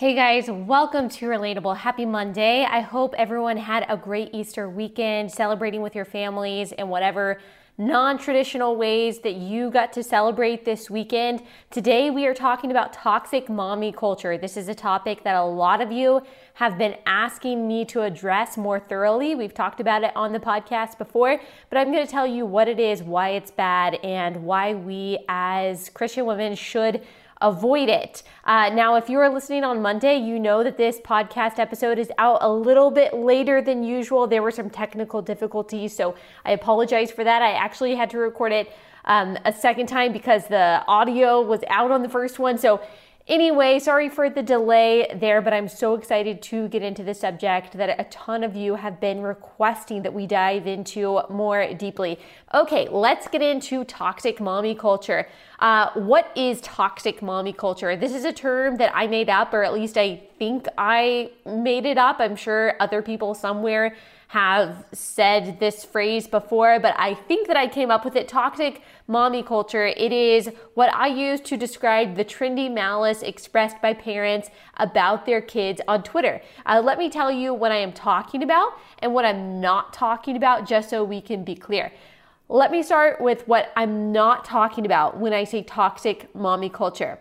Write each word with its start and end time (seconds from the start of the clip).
Hey 0.00 0.14
guys, 0.14 0.50
welcome 0.50 1.10
to 1.10 1.26
Relatable. 1.26 1.76
Happy 1.76 2.06
Monday. 2.06 2.64
I 2.64 2.80
hope 2.80 3.14
everyone 3.18 3.58
had 3.58 3.84
a 3.86 3.98
great 3.98 4.30
Easter 4.32 4.66
weekend 4.66 5.30
celebrating 5.30 5.82
with 5.82 5.94
your 5.94 6.06
families 6.06 6.72
and 6.72 6.88
whatever 6.88 7.38
non 7.76 8.16
traditional 8.16 8.76
ways 8.76 9.18
that 9.18 9.34
you 9.34 9.70
got 9.70 9.92
to 9.92 10.02
celebrate 10.02 10.64
this 10.64 10.88
weekend. 10.88 11.42
Today 11.70 12.08
we 12.08 12.26
are 12.26 12.32
talking 12.32 12.70
about 12.70 12.94
toxic 12.94 13.50
mommy 13.50 13.92
culture. 13.92 14.38
This 14.38 14.56
is 14.56 14.68
a 14.68 14.74
topic 14.74 15.22
that 15.24 15.34
a 15.34 15.44
lot 15.44 15.82
of 15.82 15.92
you 15.92 16.22
have 16.54 16.78
been 16.78 16.96
asking 17.04 17.68
me 17.68 17.84
to 17.84 18.00
address 18.00 18.56
more 18.56 18.80
thoroughly. 18.80 19.34
We've 19.34 19.52
talked 19.52 19.80
about 19.80 20.02
it 20.02 20.16
on 20.16 20.32
the 20.32 20.40
podcast 20.40 20.96
before, 20.96 21.38
but 21.68 21.78
I'm 21.78 21.92
going 21.92 22.06
to 22.06 22.10
tell 22.10 22.26
you 22.26 22.46
what 22.46 22.68
it 22.68 22.80
is, 22.80 23.02
why 23.02 23.30
it's 23.30 23.50
bad, 23.50 23.96
and 24.02 24.44
why 24.44 24.72
we 24.72 25.18
as 25.28 25.90
Christian 25.90 26.24
women 26.24 26.54
should 26.54 27.02
avoid 27.40 27.88
it. 27.88 28.22
Uh, 28.44 28.70
now, 28.70 28.96
if 28.96 29.08
you 29.08 29.18
are 29.18 29.32
listening 29.32 29.64
on 29.64 29.80
Monday, 29.80 30.16
you 30.16 30.38
know 30.38 30.62
that 30.62 30.76
this 30.76 30.98
podcast 31.00 31.58
episode 31.58 31.98
is 31.98 32.10
out 32.18 32.38
a 32.42 32.52
little 32.52 32.90
bit 32.90 33.14
later 33.14 33.62
than 33.62 33.82
usual. 33.82 34.26
There 34.26 34.42
were 34.42 34.50
some 34.50 34.70
technical 34.70 35.22
difficulties, 35.22 35.94
so 35.94 36.14
I 36.44 36.52
apologize 36.52 37.10
for 37.10 37.24
that. 37.24 37.42
I 37.42 37.52
actually 37.52 37.94
had 37.94 38.10
to 38.10 38.18
record 38.18 38.52
it 38.52 38.72
um, 39.04 39.38
a 39.44 39.52
second 39.52 39.86
time 39.86 40.12
because 40.12 40.46
the 40.48 40.84
audio 40.86 41.40
was 41.40 41.60
out 41.68 41.90
on 41.90 42.02
the 42.02 42.08
first 42.08 42.38
one. 42.38 42.58
So 42.58 42.80
Anyway, 43.30 43.78
sorry 43.78 44.08
for 44.08 44.28
the 44.28 44.42
delay 44.42 45.06
there, 45.14 45.40
but 45.40 45.52
I'm 45.52 45.68
so 45.68 45.94
excited 45.94 46.42
to 46.42 46.66
get 46.66 46.82
into 46.82 47.04
the 47.04 47.14
subject 47.14 47.74
that 47.74 48.00
a 48.00 48.02
ton 48.10 48.42
of 48.42 48.56
you 48.56 48.74
have 48.74 48.98
been 48.98 49.22
requesting 49.22 50.02
that 50.02 50.12
we 50.12 50.26
dive 50.26 50.66
into 50.66 51.20
more 51.30 51.72
deeply. 51.74 52.18
Okay, 52.52 52.88
let's 52.90 53.28
get 53.28 53.40
into 53.40 53.84
toxic 53.84 54.40
mommy 54.40 54.74
culture. 54.74 55.28
Uh, 55.60 55.90
what 55.94 56.32
is 56.34 56.60
toxic 56.62 57.22
mommy 57.22 57.52
culture? 57.52 57.94
This 57.94 58.12
is 58.12 58.24
a 58.24 58.32
term 58.32 58.78
that 58.78 58.90
I 58.96 59.06
made 59.06 59.28
up, 59.28 59.54
or 59.54 59.62
at 59.62 59.74
least 59.74 59.96
I 59.96 60.24
think 60.36 60.66
I 60.76 61.30
made 61.46 61.86
it 61.86 61.98
up. 61.98 62.16
I'm 62.18 62.34
sure 62.34 62.74
other 62.80 63.00
people 63.00 63.34
somewhere 63.34 63.94
have 64.30 64.84
said 64.92 65.58
this 65.58 65.84
phrase 65.84 66.28
before, 66.28 66.78
but 66.78 66.94
I 66.96 67.14
think 67.14 67.48
that 67.48 67.56
I 67.56 67.66
came 67.66 67.90
up 67.90 68.04
with 68.04 68.14
it. 68.14 68.28
Toxic 68.28 68.80
mommy 69.08 69.42
culture. 69.42 69.86
It 69.86 70.12
is 70.12 70.52
what 70.74 70.94
I 70.94 71.08
use 71.08 71.40
to 71.40 71.56
describe 71.56 72.14
the 72.14 72.24
trendy 72.24 72.72
malice 72.72 73.22
expressed 73.22 73.82
by 73.82 73.92
parents 73.92 74.48
about 74.76 75.26
their 75.26 75.40
kids 75.40 75.80
on 75.88 76.04
Twitter. 76.04 76.40
Uh, 76.64 76.80
let 76.80 76.96
me 76.96 77.10
tell 77.10 77.32
you 77.32 77.52
what 77.52 77.72
I 77.72 77.78
am 77.78 77.92
talking 77.92 78.44
about 78.44 78.74
and 79.00 79.12
what 79.12 79.24
I'm 79.24 79.60
not 79.60 79.92
talking 79.92 80.36
about, 80.36 80.64
just 80.64 80.90
so 80.90 81.02
we 81.02 81.20
can 81.20 81.42
be 81.42 81.56
clear. 81.56 81.90
Let 82.48 82.70
me 82.70 82.84
start 82.84 83.20
with 83.20 83.48
what 83.48 83.72
I'm 83.74 84.12
not 84.12 84.44
talking 84.44 84.86
about 84.86 85.18
when 85.18 85.32
I 85.32 85.42
say 85.42 85.64
toxic 85.64 86.32
mommy 86.36 86.68
culture. 86.68 87.18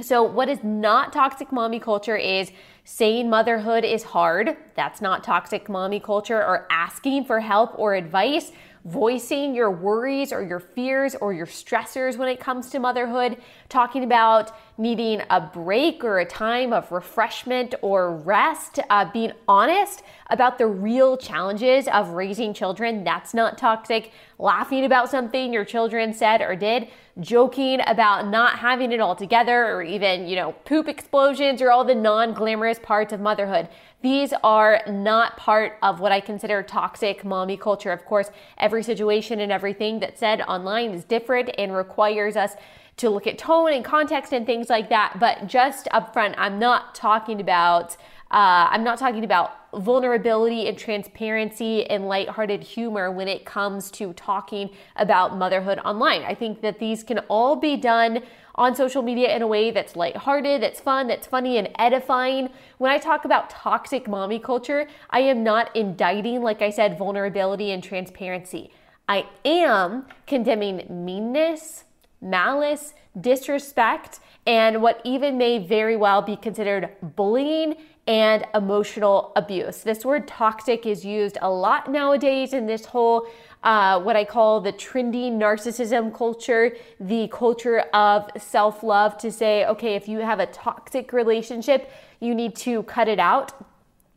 So, 0.00 0.22
what 0.22 0.48
is 0.48 0.64
not 0.64 1.12
toxic 1.12 1.52
mommy 1.52 1.78
culture 1.78 2.16
is 2.16 2.50
saying 2.84 3.28
motherhood 3.28 3.84
is 3.84 4.02
hard. 4.02 4.56
That's 4.74 5.02
not 5.02 5.22
toxic 5.22 5.68
mommy 5.68 6.00
culture, 6.00 6.38
or 6.38 6.66
asking 6.70 7.26
for 7.26 7.40
help 7.40 7.78
or 7.78 7.94
advice 7.94 8.52
voicing 8.84 9.54
your 9.54 9.70
worries 9.70 10.32
or 10.32 10.42
your 10.42 10.58
fears 10.58 11.14
or 11.14 11.32
your 11.32 11.46
stressors 11.46 12.16
when 12.16 12.28
it 12.28 12.40
comes 12.40 12.70
to 12.70 12.80
motherhood, 12.80 13.36
talking 13.72 14.04
about 14.04 14.52
needing 14.78 15.22
a 15.30 15.40
break 15.40 16.04
or 16.04 16.18
a 16.18 16.24
time 16.24 16.72
of 16.72 16.92
refreshment 16.92 17.74
or 17.82 18.14
rest, 18.16 18.78
uh, 18.90 19.10
being 19.12 19.32
honest 19.48 20.02
about 20.30 20.58
the 20.58 20.66
real 20.66 21.16
challenges 21.16 21.88
of 21.88 22.10
raising 22.10 22.52
children. 22.52 23.02
That's 23.04 23.32
not 23.32 23.58
toxic. 23.58 24.12
Laughing 24.38 24.84
about 24.84 25.10
something 25.10 25.52
your 25.52 25.64
children 25.64 26.12
said 26.12 26.40
or 26.40 26.54
did, 26.54 26.88
joking 27.20 27.80
about 27.86 28.28
not 28.28 28.58
having 28.58 28.92
it 28.92 29.00
all 29.00 29.14
together 29.14 29.66
or 29.66 29.82
even, 29.82 30.26
you 30.26 30.36
know, 30.36 30.52
poop 30.64 30.88
explosions 30.88 31.60
or 31.60 31.70
all 31.70 31.84
the 31.84 31.94
non 31.94 32.34
glamorous 32.34 32.78
parts 32.78 33.12
of 33.12 33.20
motherhood. 33.20 33.68
These 34.02 34.32
are 34.42 34.80
not 34.88 35.36
part 35.36 35.78
of 35.82 36.00
what 36.00 36.10
I 36.10 36.20
consider 36.20 36.62
toxic 36.62 37.24
mommy 37.24 37.56
culture. 37.56 37.92
Of 37.92 38.04
course, 38.04 38.30
every 38.58 38.82
situation 38.82 39.38
and 39.40 39.52
everything 39.52 40.00
that's 40.00 40.18
said 40.18 40.40
online 40.42 40.90
is 40.90 41.04
different 41.04 41.50
and 41.56 41.74
requires 41.74 42.36
us 42.36 42.56
to 42.96 43.10
look 43.10 43.26
at 43.26 43.38
tone 43.38 43.72
and 43.72 43.84
context 43.84 44.32
and 44.32 44.46
things 44.46 44.68
like 44.68 44.88
that. 44.90 45.16
But 45.18 45.46
just 45.46 45.86
upfront, 45.92 46.34
I'm 46.36 46.58
not 46.58 46.94
talking 46.94 47.40
about 47.40 47.96
uh, 48.32 48.66
I'm 48.70 48.82
not 48.82 48.98
talking 48.98 49.24
about 49.24 49.52
vulnerability 49.74 50.66
and 50.66 50.78
transparency 50.78 51.84
and 51.84 52.08
lighthearted 52.08 52.62
humor 52.62 53.10
when 53.10 53.28
it 53.28 53.44
comes 53.44 53.90
to 53.90 54.14
talking 54.14 54.70
about 54.96 55.36
motherhood 55.36 55.78
online. 55.84 56.22
I 56.22 56.34
think 56.34 56.62
that 56.62 56.78
these 56.78 57.02
can 57.04 57.18
all 57.28 57.56
be 57.56 57.76
done 57.76 58.22
on 58.54 58.74
social 58.74 59.02
media 59.02 59.34
in 59.36 59.42
a 59.42 59.46
way 59.46 59.70
that's 59.70 59.96
lighthearted, 59.96 60.62
that's 60.62 60.80
fun, 60.80 61.08
that's 61.08 61.26
funny, 61.26 61.58
and 61.58 61.68
edifying. 61.78 62.48
When 62.78 62.90
I 62.90 62.96
talk 62.96 63.26
about 63.26 63.50
toxic 63.50 64.08
mommy 64.08 64.38
culture, 64.38 64.88
I 65.10 65.20
am 65.20 65.42
not 65.42 65.74
indicting, 65.76 66.42
like 66.42 66.62
I 66.62 66.70
said, 66.70 66.96
vulnerability 66.96 67.70
and 67.70 67.84
transparency. 67.84 68.70
I 69.08 69.26
am 69.44 70.06
condemning 70.26 70.86
meanness, 70.88 71.84
malice, 72.22 72.94
disrespect, 73.20 74.20
and 74.46 74.80
what 74.80 75.00
even 75.04 75.36
may 75.36 75.58
very 75.58 75.96
well 75.96 76.22
be 76.22 76.36
considered 76.36 76.90
bullying 77.16 77.76
and 78.06 78.44
emotional 78.54 79.32
abuse. 79.36 79.82
This 79.82 80.04
word 80.04 80.26
toxic 80.26 80.86
is 80.86 81.04
used 81.04 81.38
a 81.40 81.50
lot 81.50 81.90
nowadays 81.90 82.52
in 82.52 82.66
this 82.66 82.86
whole 82.86 83.28
uh, 83.62 84.00
what 84.00 84.16
I 84.16 84.24
call 84.24 84.60
the 84.60 84.72
trendy 84.72 85.30
narcissism 85.30 86.12
culture, 86.12 86.76
the 86.98 87.28
culture 87.28 87.80
of 87.94 88.28
self 88.36 88.82
love 88.82 89.16
to 89.18 89.30
say, 89.30 89.64
okay, 89.66 89.94
if 89.94 90.08
you 90.08 90.18
have 90.18 90.40
a 90.40 90.46
toxic 90.46 91.12
relationship, 91.12 91.90
you 92.18 92.34
need 92.34 92.56
to 92.56 92.82
cut 92.84 93.06
it 93.06 93.20
out. 93.20 93.52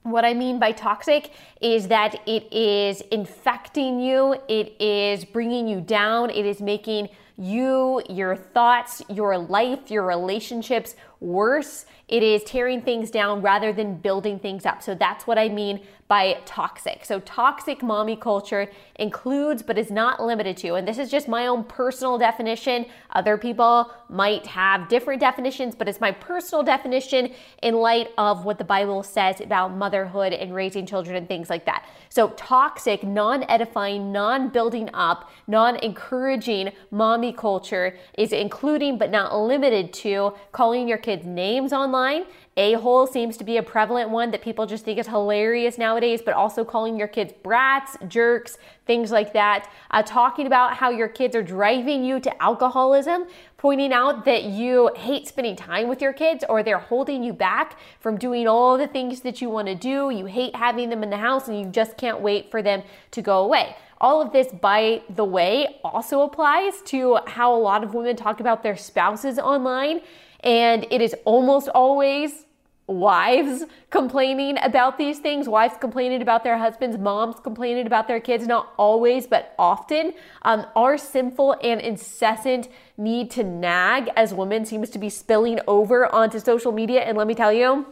What 0.02 0.26
I 0.26 0.34
mean 0.34 0.60
by 0.60 0.72
toxic 0.72 1.32
is 1.62 1.88
that 1.90 2.16
it 2.28 2.52
is 2.52 3.02
infecting 3.12 4.00
you, 4.00 4.36
it 4.48 4.80
is 4.80 5.26
bringing 5.26 5.68
you 5.68 5.82
down, 5.82 6.32
it 6.32 6.46
is 6.46 6.60
making 6.60 7.10
you, 7.38 8.02
your 8.10 8.36
thoughts, 8.36 9.02
your 9.10 9.38
life, 9.38 9.92
your 9.92 10.06
relationships 10.06 10.96
worse. 11.20 11.86
It 12.08 12.24
is 12.24 12.44
tearing 12.44 12.82
things 12.82 13.12
down 13.12 13.42
rather 13.42 13.74
than 13.74 13.98
building 13.98 14.40
things 14.40 14.66
up. 14.66 14.82
So 14.82 14.96
that's 14.96 15.28
what 15.28 15.38
I 15.38 15.50
mean 15.50 15.82
by 16.08 16.38
toxic. 16.46 17.04
So, 17.04 17.20
toxic 17.22 17.82
mommy 17.82 18.16
culture 18.16 18.70
includes 18.98 19.64
but 19.64 19.78
is 19.78 19.90
not 19.90 20.22
limited 20.24 20.56
to, 20.58 20.76
and 20.76 20.88
this 20.88 21.00
is 21.00 21.10
just 21.10 21.28
my 21.28 21.48
own 21.48 21.64
personal 21.64 22.20
definition. 22.20 22.86
Other 23.12 23.38
people 23.38 23.92
might 24.08 24.46
have 24.46 24.88
different 24.88 25.20
definitions, 25.20 25.74
but 25.74 25.90
it's 25.90 26.00
my 26.00 26.12
personal 26.12 26.64
definition 26.64 27.34
in 27.64 27.76
light 27.76 28.10
of 28.20 28.46
what 28.46 28.60
the 28.60 28.64
Bible 28.64 29.02
says 29.02 29.42
about 29.42 29.76
motherhood 29.76 30.32
and 30.32 30.54
raising 30.54 30.86
children 30.86 31.16
and 31.16 31.28
things 31.28 31.50
like 31.50 31.66
that. 31.66 31.86
So, 32.10 32.30
toxic, 32.38 33.04
non 33.04 33.44
edifying, 33.50 34.12
non 34.12 34.50
building 34.50 34.92
up, 34.94 35.32
non 35.48 35.76
encouraging 35.78 36.72
mommy 36.92 37.34
culture 37.34 37.98
is 38.16 38.32
including 38.32 39.00
but 39.00 39.10
not 39.10 39.36
limited 39.36 39.92
to 39.94 40.34
calling 40.52 40.88
your 40.88 41.00
kids 41.00 41.26
names 41.26 41.74
online 41.74 42.26
a 42.58 42.74
hole 42.74 43.06
seems 43.06 43.36
to 43.36 43.44
be 43.44 43.58
a 43.58 43.64
prevalent 43.64 44.10
one 44.12 44.32
that 44.32 44.42
people 44.42 44.66
just 44.66 44.86
think 44.86 44.98
is 44.98 45.08
hilarious 45.08 45.78
nowadays, 45.78 46.22
but 46.24 46.34
also 46.34 46.64
calling 46.64 46.98
your 46.98 47.10
kids 47.10 47.34
brats, 47.44 47.98
jerks, 48.08 48.58
things 48.86 49.12
like 49.12 49.34
that. 49.34 49.70
Uh, 49.92 50.02
talking 50.02 50.48
about 50.48 50.76
how 50.76 50.90
your 50.90 51.10
kids 51.10 51.36
are 51.36 51.44
driving 51.44 52.06
you 52.06 52.18
to 52.22 52.42
alcoholism, 52.42 53.26
pointing 53.58 53.92
out 53.92 54.24
that 54.24 54.44
you 54.44 54.90
hate 54.96 55.28
spending 55.28 55.58
time 55.58 55.90
with 55.90 56.02
your 56.02 56.14
kids 56.14 56.46
or 56.48 56.64
they're 56.64 56.78
holding 56.78 57.26
you 57.26 57.34
back 57.34 57.78
from 58.00 58.18
doing 58.18 58.48
all 58.48 58.78
the 58.78 58.88
things 58.88 59.20
that 59.22 59.42
you 59.42 59.50
want 59.50 59.68
to 59.68 59.76
do. 59.76 60.10
You 60.10 60.26
hate 60.26 60.56
having 60.56 60.90
them 60.90 61.04
in 61.04 61.10
the 61.10 61.18
house 61.18 61.50
and 61.50 61.60
you 61.60 61.66
just 61.66 61.98
can't 61.98 62.22
wait 62.22 62.52
for 62.52 62.62
them 62.62 62.84
to 63.12 63.22
go 63.22 63.44
away. 63.44 63.76
All 64.00 64.22
of 64.22 64.32
this, 64.32 64.48
by 64.48 65.02
the 65.10 65.26
way, 65.26 65.80
also 65.84 66.22
applies 66.22 66.82
to 66.84 67.18
how 67.28 67.54
a 67.54 67.60
lot 67.60 67.84
of 67.84 67.94
women 67.94 68.16
talk 68.16 68.40
about 68.40 68.64
their 68.64 68.78
spouses 68.78 69.40
online. 69.40 70.00
And 70.42 70.86
it 70.92 71.02
is 71.02 71.16
almost 71.26 71.70
always 71.70 72.45
wives 72.88 73.64
complaining 73.90 74.58
about 74.62 74.98
these 74.98 75.20
things, 75.20 75.50
wives 75.50 75.76
complaining 75.80 76.22
about 76.22 76.44
their 76.44 76.58
husbands, 76.58 76.98
moms 76.98 77.40
complaining 77.40 77.88
about 77.88 78.08
their 78.08 78.20
kids, 78.20 78.46
not 78.46 78.74
always, 78.78 79.26
but 79.26 79.56
often. 79.58 80.14
Um, 80.44 80.66
our 80.76 80.98
sinful 80.98 81.56
and 81.64 81.82
incessant 81.82 82.68
need 82.98 83.32
to 83.32 83.44
nag 83.44 84.10
as 84.16 84.34
women 84.34 84.66
seems 84.66 84.90
to 84.92 85.00
be 85.00 85.10
spilling 85.10 85.60
over 85.68 86.14
onto 86.14 86.40
social 86.40 86.72
media. 86.72 87.02
And 87.02 87.18
let 87.18 87.28
me 87.28 87.34
tell 87.34 87.52
you, 87.52 87.88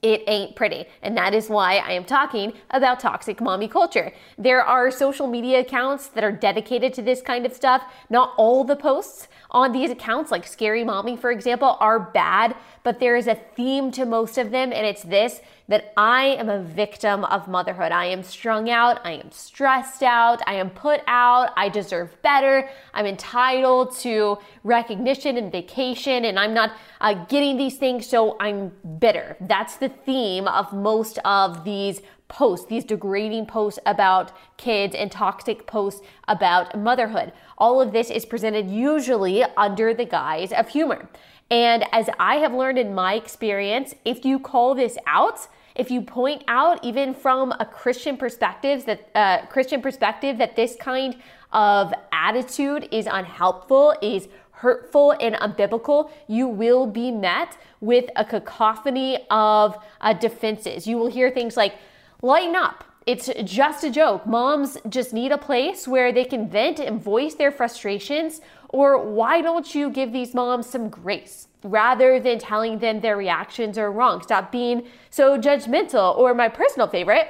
it 0.00 0.22
ain't 0.28 0.54
pretty. 0.54 0.86
And 1.02 1.16
that 1.16 1.34
is 1.34 1.48
why 1.48 1.78
I 1.78 1.92
am 1.92 2.04
talking 2.04 2.52
about 2.70 3.00
toxic 3.00 3.40
mommy 3.40 3.66
culture. 3.66 4.12
There 4.36 4.62
are 4.62 4.92
social 4.92 5.26
media 5.26 5.60
accounts 5.60 6.06
that 6.08 6.22
are 6.22 6.30
dedicated 6.30 6.94
to 6.94 7.02
this 7.02 7.20
kind 7.20 7.44
of 7.44 7.52
stuff. 7.52 7.82
Not 8.08 8.32
all 8.36 8.62
the 8.62 8.76
posts 8.76 9.26
on 9.50 9.72
these 9.72 9.90
accounts, 9.90 10.30
like 10.30 10.46
Scary 10.46 10.84
Mommy, 10.84 11.16
for 11.16 11.30
example, 11.30 11.76
are 11.80 11.98
bad, 11.98 12.54
but 12.82 13.00
there 13.00 13.16
is 13.16 13.26
a 13.26 13.34
theme 13.34 13.90
to 13.92 14.04
most 14.04 14.36
of 14.36 14.50
them, 14.50 14.72
and 14.72 14.86
it's 14.86 15.02
this 15.02 15.40
that 15.68 15.92
I 15.96 16.24
am 16.24 16.48
a 16.48 16.62
victim 16.62 17.24
of 17.24 17.46
motherhood. 17.48 17.92
I 17.92 18.06
am 18.06 18.22
strung 18.22 18.70
out, 18.70 19.00
I 19.04 19.12
am 19.12 19.30
stressed 19.30 20.02
out, 20.02 20.40
I 20.46 20.54
am 20.54 20.70
put 20.70 21.02
out, 21.06 21.50
I 21.56 21.68
deserve 21.68 22.20
better, 22.22 22.68
I'm 22.94 23.06
entitled 23.06 23.94
to 23.98 24.38
recognition 24.64 25.36
and 25.36 25.52
vacation, 25.52 26.24
and 26.24 26.38
I'm 26.38 26.54
not 26.54 26.72
uh, 27.00 27.24
getting 27.26 27.56
these 27.56 27.76
things, 27.76 28.06
so 28.06 28.36
I'm 28.40 28.72
bitter. 28.98 29.36
That's 29.40 29.76
the 29.76 29.90
theme 29.90 30.48
of 30.48 30.72
most 30.72 31.18
of 31.24 31.64
these 31.64 32.00
posts, 32.28 32.66
these 32.66 32.84
degrading 32.84 33.46
posts 33.46 33.80
about 33.86 34.32
kids 34.56 34.94
and 34.94 35.10
toxic 35.10 35.66
posts 35.66 36.02
about 36.28 36.78
motherhood. 36.78 37.32
All 37.56 37.80
of 37.80 37.92
this 37.92 38.10
is 38.10 38.24
presented 38.24 38.70
usually 38.70 39.42
under 39.56 39.94
the 39.94 40.04
guise 40.04 40.52
of 40.52 40.68
humor. 40.68 41.08
And 41.50 41.84
as 41.92 42.10
I 42.18 42.36
have 42.36 42.52
learned 42.52 42.78
in 42.78 42.94
my 42.94 43.14
experience, 43.14 43.94
if 44.04 44.24
you 44.24 44.38
call 44.38 44.74
this 44.74 44.98
out, 45.06 45.48
if 45.74 45.90
you 45.90 46.02
point 46.02 46.44
out 46.48 46.84
even 46.84 47.14
from 47.14 47.52
a 47.52 47.64
Christian 47.64 48.16
perspective 48.16 48.84
that 48.84 49.08
uh, 49.14 49.46
Christian 49.46 49.80
perspective 49.80 50.36
that 50.38 50.56
this 50.56 50.76
kind 50.76 51.16
of 51.52 51.94
attitude 52.12 52.88
is 52.90 53.06
unhelpful, 53.06 53.94
is 54.02 54.28
hurtful 54.50 55.12
and 55.20 55.36
unbiblical, 55.36 56.10
you 56.26 56.48
will 56.48 56.86
be 56.86 57.10
met 57.12 57.56
with 57.80 58.10
a 58.16 58.24
cacophony 58.24 59.24
of 59.30 59.78
uh, 60.00 60.12
defenses. 60.12 60.86
You 60.86 60.98
will 60.98 61.06
hear 61.06 61.30
things 61.30 61.56
like, 61.56 61.74
lighten 62.22 62.56
up. 62.56 62.84
It's 63.06 63.30
just 63.44 63.84
a 63.84 63.90
joke. 63.90 64.26
Moms 64.26 64.76
just 64.88 65.14
need 65.14 65.32
a 65.32 65.38
place 65.38 65.88
where 65.88 66.12
they 66.12 66.24
can 66.24 66.46
vent 66.46 66.78
and 66.78 67.02
voice 67.02 67.34
their 67.34 67.50
frustrations. 67.50 68.42
Or 68.68 69.02
why 69.02 69.40
don't 69.40 69.74
you 69.74 69.88
give 69.88 70.12
these 70.12 70.34
moms 70.34 70.68
some 70.68 70.90
grace 70.90 71.48
rather 71.62 72.20
than 72.20 72.38
telling 72.38 72.80
them 72.80 73.00
their 73.00 73.16
reactions 73.16 73.78
are 73.78 73.90
wrong? 73.90 74.22
Stop 74.22 74.52
being 74.52 74.86
so 75.08 75.38
judgmental. 75.38 76.18
Or 76.18 76.34
my 76.34 76.48
personal 76.48 76.86
favorite, 76.86 77.28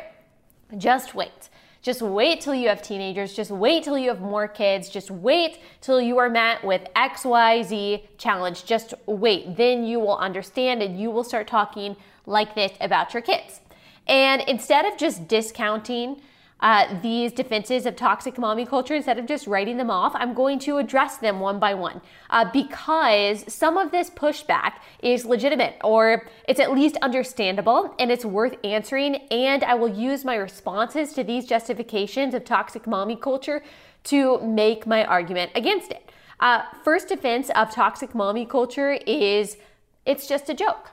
just 0.76 1.14
wait. 1.14 1.48
Just 1.80 2.02
wait 2.02 2.40
till 2.40 2.56
you 2.56 2.68
have 2.68 2.82
teenagers. 2.82 3.34
Just 3.34 3.52
wait 3.52 3.84
till 3.84 3.96
you 3.96 4.08
have 4.08 4.20
more 4.20 4.48
kids. 4.48 4.88
Just 4.88 5.12
wait 5.12 5.60
till 5.80 6.00
you 6.00 6.18
are 6.18 6.28
met 6.28 6.64
with 6.64 6.82
XYZ 6.96 8.02
challenge. 8.18 8.64
Just 8.64 8.94
wait. 9.06 9.56
Then 9.56 9.84
you 9.84 10.00
will 10.00 10.16
understand 10.16 10.82
and 10.82 11.00
you 11.00 11.12
will 11.12 11.22
start 11.22 11.46
talking 11.46 11.94
like 12.26 12.56
this 12.56 12.72
about 12.80 13.14
your 13.14 13.22
kids. 13.22 13.60
And 14.08 14.42
instead 14.42 14.86
of 14.86 14.96
just 14.96 15.28
discounting 15.28 16.22
uh, 16.60 17.00
these 17.02 17.32
defenses 17.32 17.86
of 17.86 17.94
toxic 17.94 18.36
mommy 18.36 18.66
culture, 18.66 18.94
instead 18.94 19.18
of 19.18 19.26
just 19.26 19.46
writing 19.46 19.76
them 19.76 19.90
off, 19.90 20.12
I'm 20.16 20.34
going 20.34 20.58
to 20.60 20.78
address 20.78 21.18
them 21.18 21.38
one 21.38 21.60
by 21.60 21.74
one 21.74 22.00
uh, 22.30 22.50
because 22.52 23.44
some 23.52 23.76
of 23.76 23.92
this 23.92 24.10
pushback 24.10 24.74
is 25.00 25.24
legitimate 25.24 25.76
or 25.84 26.26
it's 26.48 26.58
at 26.58 26.72
least 26.72 26.96
understandable 27.00 27.94
and 28.00 28.10
it's 28.10 28.24
worth 28.24 28.56
answering. 28.64 29.16
And 29.30 29.62
I 29.62 29.74
will 29.74 29.88
use 29.88 30.24
my 30.24 30.34
responses 30.34 31.12
to 31.12 31.22
these 31.22 31.46
justifications 31.46 32.34
of 32.34 32.44
toxic 32.44 32.86
mommy 32.86 33.14
culture 33.14 33.62
to 34.04 34.40
make 34.40 34.86
my 34.86 35.04
argument 35.04 35.52
against 35.54 35.92
it. 35.92 36.10
Uh, 36.40 36.62
first 36.82 37.08
defense 37.08 37.50
of 37.54 37.70
toxic 37.70 38.14
mommy 38.14 38.46
culture 38.46 38.92
is 39.06 39.58
it's 40.06 40.26
just 40.26 40.48
a 40.48 40.54
joke. 40.54 40.90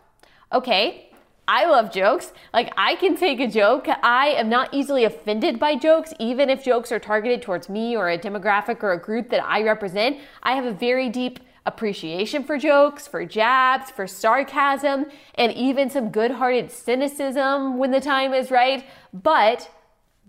Okay, 0.52 1.10
I 1.48 1.66
love 1.66 1.92
jokes. 1.94 2.34
Like, 2.54 2.74
I 2.76 2.96
can 2.96 3.16
take 3.16 3.40
a 3.40 3.48
joke. 3.48 3.88
I 3.88 4.28
am 4.30 4.50
not 4.50 4.74
easily 4.74 5.04
offended 5.04 5.60
by 5.60 5.76
jokes, 5.76 6.14
even 6.20 6.50
if 6.50 6.64
jokes 6.64 6.92
are 6.92 7.00
targeted 7.00 7.42
towards 7.42 7.70
me 7.70 7.96
or 7.96 8.10
a 8.10 8.18
demographic 8.18 8.82
or 8.82 8.94
a 8.94 9.00
group 9.00 9.30
that 9.30 9.44
I 9.44 9.62
represent. 9.62 10.18
I 10.42 10.54
have 10.54 10.66
a 10.66 10.74
very 10.74 11.10
deep 11.10 11.40
appreciation 11.66 12.44
for 12.44 12.58
jokes, 12.58 13.08
for 13.08 13.26
jabs, 13.26 13.92
for 13.92 14.08
sarcasm, 14.08 15.06
and 15.36 15.52
even 15.54 15.90
some 15.90 16.10
good 16.10 16.32
hearted 16.32 16.72
cynicism 16.72 17.78
when 17.78 17.92
the 17.92 18.02
time 18.02 18.34
is 18.34 18.52
right. 18.52 18.86
But, 19.14 19.70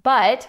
but, 0.02 0.48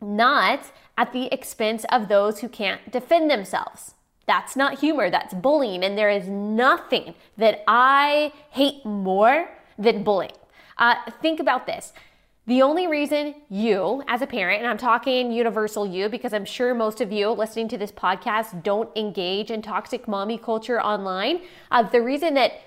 not 0.00 0.72
at 0.96 1.12
the 1.12 1.32
expense 1.32 1.84
of 1.90 2.08
those 2.08 2.40
who 2.40 2.48
can't 2.48 2.90
defend 2.90 3.30
themselves. 3.30 3.94
That's 4.26 4.56
not 4.56 4.80
humor, 4.80 5.10
that's 5.10 5.34
bullying. 5.34 5.84
And 5.84 5.98
there 5.98 6.10
is 6.10 6.28
nothing 6.28 7.14
that 7.36 7.62
I 7.66 8.32
hate 8.50 8.84
more 8.84 9.48
than 9.78 10.02
bullying. 10.02 10.32
Uh, 10.78 10.94
think 11.22 11.40
about 11.40 11.66
this. 11.66 11.92
The 12.46 12.60
only 12.60 12.86
reason 12.86 13.34
you, 13.48 14.02
as 14.06 14.20
a 14.20 14.26
parent, 14.26 14.60
and 14.60 14.70
I'm 14.70 14.76
talking 14.76 15.32
universal 15.32 15.86
you 15.86 16.10
because 16.10 16.34
I'm 16.34 16.44
sure 16.44 16.74
most 16.74 17.00
of 17.00 17.10
you 17.10 17.30
listening 17.30 17.68
to 17.68 17.78
this 17.78 17.90
podcast 17.90 18.62
don't 18.62 18.94
engage 18.96 19.50
in 19.50 19.62
toxic 19.62 20.06
mommy 20.06 20.36
culture 20.36 20.78
online, 20.78 21.40
uh, 21.70 21.84
the 21.84 22.02
reason 22.02 22.34
that 22.34 22.60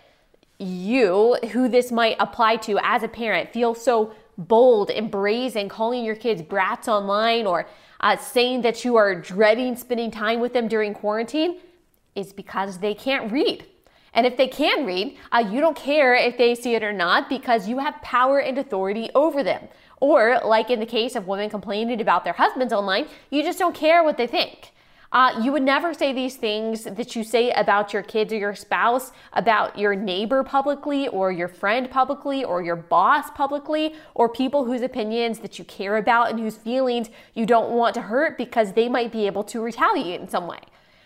you, 0.58 1.38
who 1.52 1.70
this 1.70 1.92
might 1.92 2.16
apply 2.20 2.56
to 2.56 2.80
as 2.82 3.04
a 3.04 3.08
parent, 3.08 3.54
feel 3.54 3.76
so 3.76 4.14
bold 4.38 4.90
and 4.90 5.12
brazen 5.12 5.70
calling 5.70 6.04
your 6.04 6.16
kids 6.16 6.42
brats 6.42 6.88
online 6.88 7.46
or 7.46 7.68
uh, 8.02 8.18
saying 8.18 8.62
that 8.62 8.84
you 8.84 8.96
are 8.96 9.14
dreading 9.14 9.76
spending 9.76 10.10
time 10.10 10.40
with 10.40 10.54
them 10.54 10.68
during 10.68 10.94
quarantine 10.94 11.60
is 12.16 12.34
because 12.34 12.80
they 12.80 12.96
can't 12.96 13.32
read. 13.32 13.64
And 14.18 14.26
if 14.26 14.36
they 14.36 14.48
can 14.48 14.84
read, 14.88 15.16
uh, 15.32 15.48
you 15.48 15.62
don't 15.62 15.78
care 15.78 16.16
if 16.16 16.40
they 16.40 16.56
see 16.56 16.74
it 16.74 16.82
or 16.82 16.92
not 16.92 17.30
because 17.30 17.70
you 17.70 17.78
have 17.78 18.02
power 18.02 18.40
and 18.40 18.58
authority 18.58 19.12
over 19.14 19.44
them. 19.44 19.68
Or, 20.02 20.42
like 20.44 20.72
in 20.72 20.80
the 20.80 20.88
case 20.88 21.16
of 21.16 21.28
women 21.28 21.52
complaining 21.52 22.02
about 22.02 22.24
their 22.24 22.34
husbands 22.34 22.74
online, 22.74 23.08
you 23.30 23.44
just 23.44 23.60
don't 23.60 23.76
care 23.76 24.04
what 24.04 24.18
they 24.18 24.26
think. 24.26 24.74
Uh, 25.12 25.40
you 25.44 25.52
would 25.52 25.62
never 25.64 25.94
say 25.94 26.12
these 26.14 26.36
things 26.36 26.84
that 26.84 27.16
you 27.16 27.24
say 27.24 27.52
about 27.52 27.94
your 27.94 28.02
kids 28.02 28.34
or 28.34 28.38
your 28.38 28.56
spouse, 28.56 29.12
about 29.34 29.78
your 29.78 29.96
neighbor 29.96 30.44
publicly, 30.44 31.08
or 31.10 31.32
your 31.32 31.48
friend 31.48 31.90
publicly, 31.90 32.44
or 32.44 32.64
your 32.64 32.76
boss 32.76 33.30
publicly, 33.32 33.94
or 34.16 34.28
people 34.28 34.66
whose 34.66 34.82
opinions 34.82 35.40
that 35.40 35.60
you 35.60 35.64
care 35.66 35.96
about 35.96 36.32
and 36.32 36.40
whose 36.40 36.58
feelings 36.58 37.10
you 37.36 37.46
don't 37.46 37.70
want 37.70 37.94
to 37.94 38.02
hurt 38.02 38.36
because 38.36 38.74
they 38.74 38.90
might 38.90 39.12
be 39.12 39.28
able 39.28 39.44
to 39.44 39.62
retaliate 39.62 40.20
in 40.20 40.28
some 40.28 40.48
way. 40.48 40.60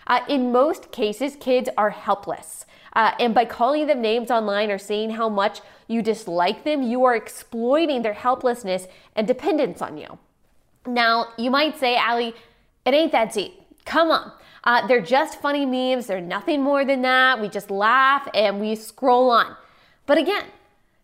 Uh, 0.07 0.21
in 0.29 0.51
most 0.51 0.91
cases, 0.91 1.35
kids 1.35 1.69
are 1.77 1.91
helpless. 1.91 2.65
Uh, 2.93 3.11
and 3.19 3.33
by 3.33 3.45
calling 3.45 3.87
them 3.87 4.01
names 4.01 4.29
online 4.29 4.69
or 4.69 4.77
saying 4.77 5.11
how 5.11 5.29
much 5.29 5.61
you 5.87 6.01
dislike 6.01 6.63
them, 6.63 6.81
you 6.81 7.03
are 7.05 7.15
exploiting 7.15 8.01
their 8.01 8.13
helplessness 8.13 8.87
and 9.15 9.27
dependence 9.27 9.81
on 9.81 9.97
you. 9.97 10.17
Now, 10.85 11.27
you 11.37 11.51
might 11.51 11.79
say, 11.79 11.95
Allie, 11.95 12.33
it 12.85 12.93
ain't 12.93 13.11
that 13.11 13.33
deep. 13.33 13.53
Come 13.85 14.11
on. 14.11 14.31
Uh, 14.63 14.85
they're 14.87 15.01
just 15.01 15.41
funny 15.41 15.65
memes. 15.65 16.07
They're 16.07 16.21
nothing 16.21 16.61
more 16.61 16.85
than 16.85 17.01
that. 17.01 17.39
We 17.39 17.49
just 17.49 17.71
laugh 17.71 18.27
and 18.33 18.59
we 18.59 18.75
scroll 18.75 19.31
on. 19.31 19.55
But 20.05 20.17
again, 20.17 20.45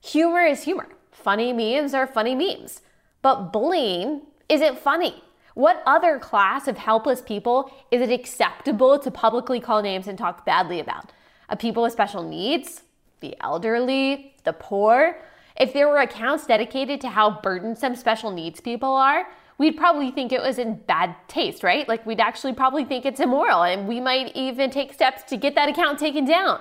humor 0.02 0.42
is 0.42 0.64
humor. 0.64 0.88
Funny 1.12 1.54
memes 1.54 1.94
are 1.94 2.06
funny 2.06 2.36
memes. 2.36 2.82
But 3.22 3.52
bullying 3.52 4.22
isn't 4.50 4.80
funny. 4.80 5.24
What 5.54 5.82
other 5.88 6.20
class 6.20 6.68
of 6.68 6.78
helpless 6.78 7.20
people 7.20 7.72
is 7.90 8.02
it 8.02 8.12
acceptable 8.12 9.00
to 9.00 9.10
publicly 9.10 9.60
call 9.60 9.82
names 9.82 10.08
and 10.08 10.18
talk 10.18 10.46
badly 10.46 10.80
about? 10.80 11.12
Of 11.50 11.60
people 11.60 11.84
with 11.84 11.94
special 11.94 12.24
needs, 12.24 12.84
the 13.20 13.36
elderly, 13.42 14.36
the 14.44 14.54
poor. 14.54 15.20
If 15.56 15.74
there 15.74 15.88
were 15.88 16.00
accounts 16.00 16.46
dedicated 16.46 17.02
to 17.02 17.10
how 17.10 17.42
burdensome 17.42 17.96
special 17.96 18.32
needs 18.32 18.60
people 18.60 18.90
are, 18.90 19.28
we'd 19.58 19.78
probably 19.78 20.12
think 20.12 20.32
it 20.32 20.42
was 20.42 20.60
in 20.60 20.76
bad 20.76 21.16
taste, 21.28 21.64
right? 21.64 21.88
Like 21.88 22.06
we'd 22.06 22.20
actually 22.20 22.54
probably 22.54 22.86
think 22.86 23.06
it's 23.06 23.20
immoral 23.20 23.64
and 23.64 23.88
we 23.88 24.00
might 24.00 24.36
even 24.36 24.70
take 24.70 24.94
steps 24.94 25.24
to 25.30 25.38
get 25.38 25.56
that 25.56 25.70
account 25.70 26.00
taken 26.00 26.26
down. 26.26 26.60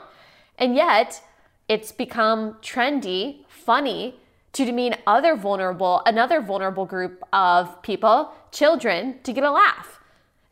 And 0.59 0.75
yet, 0.75 1.23
it's 1.69 1.93
become 1.93 2.55
trendy, 2.63 3.45
funny 3.49 4.15
to 4.53 4.65
demean 4.65 4.95
other 5.07 5.37
vulnerable, 5.37 6.01
another 6.07 6.41
vulnerable 6.41 6.87
group 6.87 7.23
of 7.33 7.83
people, 7.83 8.33
children, 8.53 9.19
to 9.25 9.33
get 9.33 9.45
a 9.45 9.51
laugh. 9.51 10.01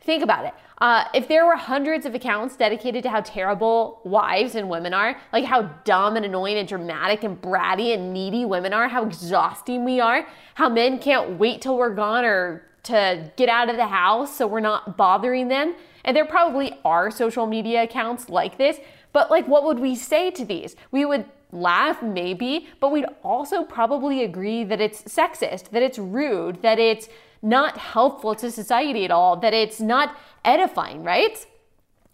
Think 0.02 0.22
about 0.22 0.44
it. 0.44 0.52
Uh, 0.84 1.08
if 1.14 1.28
there 1.28 1.46
were 1.46 1.56
hundreds 1.56 2.04
of 2.04 2.14
accounts 2.14 2.56
dedicated 2.56 3.02
to 3.02 3.08
how 3.08 3.22
terrible 3.22 4.02
wives 4.04 4.54
and 4.54 4.68
women 4.68 4.92
are, 4.92 5.18
like 5.32 5.42
how 5.42 5.62
dumb 5.84 6.14
and 6.14 6.26
annoying 6.26 6.58
and 6.58 6.68
dramatic 6.68 7.24
and 7.24 7.40
bratty 7.40 7.94
and 7.94 8.12
needy 8.12 8.44
women 8.44 8.74
are, 8.74 8.86
how 8.86 9.02
exhausting 9.02 9.82
we 9.82 9.98
are, 9.98 10.28
how 10.56 10.68
men 10.68 10.98
can't 10.98 11.38
wait 11.38 11.62
till 11.62 11.78
we're 11.78 11.94
gone 11.94 12.22
or 12.22 12.66
to 12.82 13.32
get 13.36 13.48
out 13.48 13.70
of 13.70 13.76
the 13.76 13.86
house 13.86 14.36
so 14.36 14.46
we're 14.46 14.60
not 14.60 14.94
bothering 14.94 15.48
them. 15.48 15.74
And 16.04 16.14
there 16.14 16.26
probably 16.26 16.78
are 16.84 17.10
social 17.10 17.46
media 17.46 17.84
accounts 17.84 18.28
like 18.28 18.58
this, 18.58 18.78
but 19.14 19.30
like 19.30 19.48
what 19.48 19.64
would 19.64 19.78
we 19.78 19.94
say 19.94 20.30
to 20.32 20.44
these? 20.44 20.76
We 20.90 21.06
would 21.06 21.24
laugh 21.50 22.02
maybe, 22.02 22.68
but 22.78 22.92
we'd 22.92 23.06
also 23.22 23.64
probably 23.64 24.22
agree 24.22 24.64
that 24.64 24.82
it's 24.82 25.02
sexist, 25.04 25.70
that 25.70 25.82
it's 25.82 25.98
rude, 25.98 26.60
that 26.60 26.78
it's 26.78 27.08
not 27.44 27.78
helpful 27.78 28.34
to 28.36 28.50
society 28.50 29.04
at 29.04 29.10
all, 29.10 29.36
that 29.36 29.54
it's 29.54 29.80
not 29.80 30.16
edifying, 30.44 31.04
right? 31.04 31.46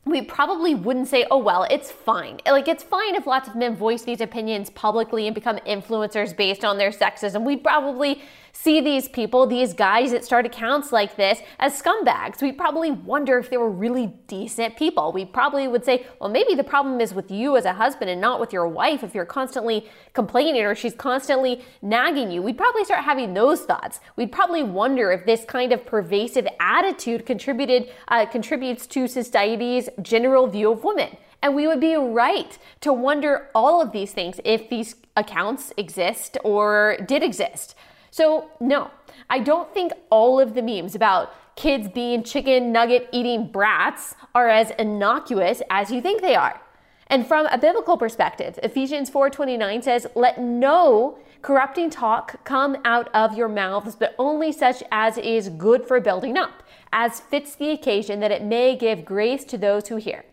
we 0.07 0.23
probably 0.23 0.75
wouldn't 0.75 1.09
say, 1.09 1.27
oh, 1.31 1.39
well, 1.39 1.67
it's 1.71 1.91
fine. 1.91 2.41
Like, 2.47 2.69
it's 2.69 2.83
fine 2.83 3.15
if 3.15 3.27
lots 3.27 3.49
of 3.49 3.55
men 3.55 3.77
voice 3.77 4.03
these 4.03 4.21
opinions 4.21 4.71
publicly 4.71 5.27
and 5.27 5.35
become 5.35 5.57
influencers 5.59 6.35
based 6.35 6.65
on 6.65 6.79
their 6.79 6.91
sexism. 6.91 7.45
We'd 7.45 7.63
probably 7.63 8.23
see 8.53 8.81
these 8.81 9.09
people, 9.09 9.47
these 9.47 9.73
guys 9.73 10.11
that 10.11 10.25
start 10.25 10.47
accounts 10.47 10.93
like 10.93 11.17
this, 11.17 11.41
as 11.59 11.81
scumbags. 11.81 12.43
We 12.43 12.53
probably 12.53 12.91
wonder 12.91 13.39
if 13.39 13.51
they 13.51 13.57
were 13.57 13.71
really 13.71 14.09
decent 14.27 14.77
people. 14.77 15.13
We 15.13 15.25
probably 15.25 15.69
would 15.69 15.85
say, 15.85 16.07
well, 16.21 16.31
maybe 16.31 16.55
the 16.55 16.65
problem 16.65 17.01
is 17.01 17.15
with 17.15 17.31
you 17.31 17.57
as 17.57 17.65
a 17.65 17.73
husband 17.73 18.11
and 18.11 18.21
not 18.21 18.41
with 18.41 18.53
your 18.53 18.69
wife 18.69 19.03
if 19.03 19.15
you're 19.15 19.25
constantly 19.25 19.89
complaining 20.13 20.63
or 20.63 20.75
she's 20.75 20.95
constantly 20.95 21.63
nagging 21.83 22.31
you. 22.31 22.43
We'd 22.43 22.59
probably 22.59 22.85
start 22.85 23.05
having 23.05 23.35
those 23.35 23.63
thoughts. 23.63 24.01
We'd 24.17 24.33
probably 24.33 24.63
wonder 24.63 25.13
if 25.13 25.25
this 25.27 25.45
kind 25.45 25.73
of 25.73 25.87
pervasive 25.87 26.47
attitude 26.59 27.27
contributed 27.27 27.91
uh, 28.09 28.27
contributes 28.27 28.87
to 28.89 29.09
society's 29.09 29.89
general 30.03 30.47
view 30.47 30.73
of 30.73 30.85
women. 30.85 31.17
And 31.43 31.55
we 31.55 31.67
would 31.67 31.81
be 31.81 31.97
right 31.97 32.59
to 32.81 32.93
wonder 32.93 33.49
all 33.55 33.81
of 33.81 33.93
these 33.93 34.13
things 34.13 34.41
if 34.45 34.69
these 34.69 34.97
accounts 35.17 35.73
exist 35.77 36.37
or 36.45 36.99
did 37.07 37.23
exist. 37.23 37.75
So, 38.11 38.51
no, 38.61 38.91
I 39.29 39.39
don't 39.39 39.73
think 39.73 39.93
all 40.11 40.41
of 40.41 40.55
the 40.55 40.63
memes 40.63 40.95
about 40.95 41.33
kids 41.57 41.89
being 41.89 42.23
chicken 42.23 42.73
nugget 42.73 43.09
eating 43.13 43.47
brats 43.47 44.15
are 44.35 44.49
as 44.49 44.71
innocuous 44.79 45.63
as 45.71 45.91
you 45.91 46.01
think 46.01 46.21
they 46.23 46.35
are. 46.35 46.61
And 47.07 47.27
from 47.27 47.47
a 47.47 47.59
biblical 47.59 47.97
perspective, 47.97 48.59
Ephesians 48.63 49.11
4:29 49.11 49.83
says, 49.83 50.07
"Let 50.15 50.39
no 50.39 51.19
corrupting 51.43 51.91
talk 51.91 52.45
come 52.45 52.77
out 52.85 53.09
of 53.13 53.37
your 53.37 53.49
mouths, 53.49 53.97
but 53.97 54.15
only 54.19 54.53
such 54.53 54.83
as 54.93 55.19
is 55.19 55.49
good 55.49 55.87
for 55.87 56.01
building 56.01 56.39
up, 56.39 56.63
as 56.93 57.21
fits 57.21 57.55
the 57.55 57.71
occasion 57.71 58.21
that 58.21 58.31
it 58.31 58.43
may 58.43 58.77
give 58.77 59.05
grace 59.05 59.45
to 59.47 59.59
those 59.59 59.89
who 59.89 59.97
hear." 59.97 60.25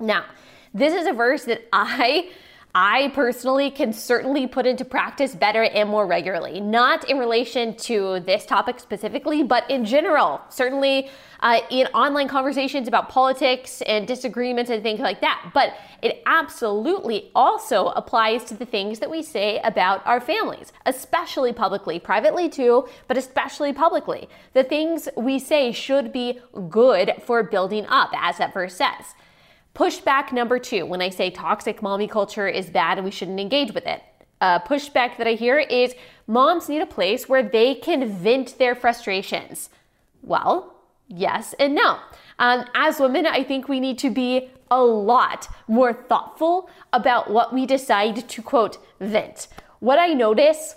Now, 0.00 0.24
this 0.72 0.94
is 0.94 1.06
a 1.06 1.12
verse 1.12 1.44
that 1.44 1.62
I 1.72 2.30
I 2.78 3.10
personally 3.14 3.70
can 3.70 3.94
certainly 3.94 4.46
put 4.46 4.66
into 4.66 4.84
practice 4.84 5.34
better 5.34 5.62
and 5.62 5.88
more 5.88 6.06
regularly. 6.06 6.60
Not 6.60 7.08
in 7.08 7.18
relation 7.18 7.74
to 7.76 8.20
this 8.20 8.44
topic 8.44 8.80
specifically, 8.80 9.42
but 9.42 9.70
in 9.70 9.86
general. 9.86 10.42
Certainly 10.50 11.08
uh, 11.40 11.60
in 11.70 11.86
online 11.94 12.28
conversations 12.28 12.86
about 12.86 13.08
politics 13.08 13.80
and 13.86 14.06
disagreements 14.06 14.70
and 14.70 14.82
things 14.82 15.00
like 15.00 15.22
that. 15.22 15.52
But 15.54 15.72
it 16.02 16.22
absolutely 16.26 17.30
also 17.34 17.86
applies 17.86 18.44
to 18.44 18.54
the 18.54 18.66
things 18.66 18.98
that 18.98 19.10
we 19.10 19.22
say 19.22 19.58
about 19.64 20.06
our 20.06 20.20
families, 20.20 20.70
especially 20.84 21.54
publicly, 21.54 21.98
privately 21.98 22.50
too, 22.50 22.86
but 23.08 23.16
especially 23.16 23.72
publicly. 23.72 24.28
The 24.52 24.64
things 24.64 25.08
we 25.16 25.38
say 25.38 25.72
should 25.72 26.12
be 26.12 26.40
good 26.68 27.14
for 27.24 27.42
building 27.42 27.86
up, 27.86 28.10
as 28.14 28.36
that 28.36 28.52
verse 28.52 28.74
says. 28.74 29.14
Pushback 29.76 30.32
number 30.32 30.58
two 30.58 30.86
when 30.86 31.02
I 31.02 31.10
say 31.10 31.28
toxic 31.28 31.82
mommy 31.82 32.08
culture 32.08 32.48
is 32.48 32.70
bad 32.70 32.96
and 32.96 33.04
we 33.04 33.10
shouldn't 33.10 33.38
engage 33.38 33.74
with 33.74 33.86
it. 33.86 34.02
Uh, 34.40 34.58
pushback 34.58 35.18
that 35.18 35.26
I 35.26 35.32
hear 35.32 35.58
is 35.58 35.94
moms 36.26 36.70
need 36.70 36.80
a 36.80 36.86
place 36.86 37.28
where 37.28 37.42
they 37.42 37.74
can 37.74 38.08
vent 38.08 38.56
their 38.56 38.74
frustrations. 38.74 39.68
Well, 40.22 40.74
yes 41.08 41.54
and 41.58 41.74
no. 41.74 41.98
Um, 42.38 42.64
as 42.74 42.98
women, 42.98 43.26
I 43.26 43.44
think 43.44 43.68
we 43.68 43.78
need 43.78 43.98
to 43.98 44.08
be 44.08 44.48
a 44.70 44.82
lot 44.82 45.46
more 45.68 45.92
thoughtful 45.92 46.70
about 46.94 47.30
what 47.30 47.52
we 47.52 47.66
decide 47.66 48.26
to 48.30 48.42
quote 48.42 48.78
vent. 48.98 49.46
What 49.80 49.98
I 49.98 50.14
notice 50.14 50.74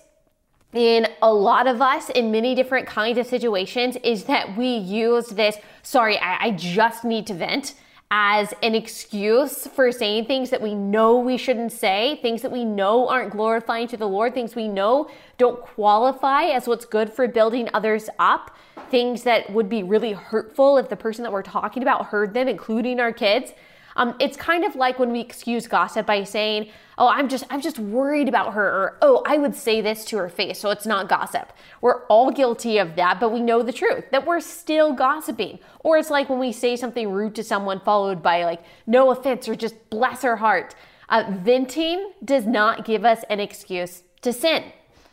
in 0.74 1.08
a 1.22 1.34
lot 1.34 1.68
of 1.68 1.82
us 1.82 2.10
in 2.10 2.32
many 2.32 2.54
different 2.54 2.86
kinds 2.86 3.18
of 3.18 3.28
situations 3.28 3.96
is 4.04 4.26
that 4.26 4.58
we 4.58 4.68
use 4.68 5.28
this, 5.28 5.56
sorry, 5.84 6.18
I, 6.18 6.48
I 6.48 6.52
just 6.52 7.06
need 7.06 7.28
to 7.28 7.34
vent 7.34 7.76
as 8.12 8.54
an 8.64 8.74
excuse 8.74 9.68
for 9.68 9.92
saying 9.92 10.26
things 10.26 10.50
that 10.50 10.62
we 10.62 10.74
know 10.74 11.18
we 11.20 11.38
shouldn't 11.38 11.72
say, 11.72 12.18
things 12.24 12.42
that 12.42 12.52
we 12.52 12.66
know 12.66 13.08
aren't 13.08 13.32
glorifying 13.32 13.88
to 13.88 13.98
the 13.98 14.08
Lord, 14.08 14.34
things 14.34 14.56
we 14.56 14.68
know 14.68 15.10
don't 15.38 15.62
qualify 15.62 16.46
as 16.46 16.68
what's 16.68 16.86
good 16.86 17.14
for 17.14 17.28
building 17.28 17.70
others 17.74 18.10
up, 18.18 18.56
things 18.90 19.24
that 19.24 19.52
would 19.52 19.70
be 19.70 19.84
really 19.84 20.14
hurtful 20.14 20.78
if 20.78 20.90
the 20.90 20.96
person 20.96 21.24
that 21.24 21.32
we're 21.32 21.44
talking 21.44 21.84
about 21.84 22.08
heard 22.08 22.34
them, 22.34 22.48
including 22.48 23.00
our 23.00 23.14
kids. 23.14 23.52
Um, 24.00 24.16
it's 24.18 24.38
kind 24.38 24.64
of 24.64 24.78
like 24.78 24.98
when 24.98 25.12
we 25.12 25.20
excuse 25.20 25.68
gossip 25.68 26.06
by 26.06 26.24
saying, 26.24 26.70
"Oh, 26.98 27.10
I'm 27.10 27.28
just 27.28 27.44
I'm 27.50 27.60
just 27.60 27.78
worried 27.78 28.30
about 28.30 28.54
her," 28.54 28.66
or 28.66 28.98
"Oh, 29.02 29.22
I 29.28 29.38
would 29.38 29.54
say 29.54 29.82
this 29.82 30.06
to 30.06 30.18
her 30.18 30.30
face, 30.30 30.58
so 30.58 30.70
it's 30.70 30.86
not 30.86 31.10
gossip." 31.10 31.52
We're 31.82 32.06
all 32.06 32.32
guilty 32.32 32.78
of 32.78 32.96
that, 32.96 33.20
but 33.20 33.34
we 33.34 33.42
know 33.42 33.62
the 33.62 33.74
truth 33.74 34.06
that 34.12 34.26
we're 34.26 34.40
still 34.40 34.94
gossiping. 34.94 35.60
Or 35.82 35.98
it's 35.98 36.10
like 36.10 36.30
when 36.30 36.40
we 36.40 36.54
say 36.54 36.78
something 36.78 37.12
rude 37.12 37.36
to 37.36 37.44
someone 37.44 37.82
followed 37.82 38.24
by 38.24 38.46
like 38.46 38.62
"No 38.88 39.12
offense" 39.12 39.50
or 39.50 39.56
just 39.56 39.90
"Bless 39.90 40.22
her 40.22 40.38
heart." 40.38 40.76
Uh, 41.10 41.26
venting 41.44 42.14
does 42.24 42.46
not 42.46 42.86
give 42.86 43.04
us 43.04 43.26
an 43.30 43.42
excuse 43.42 44.04
to 44.22 44.32
sin. 44.32 44.64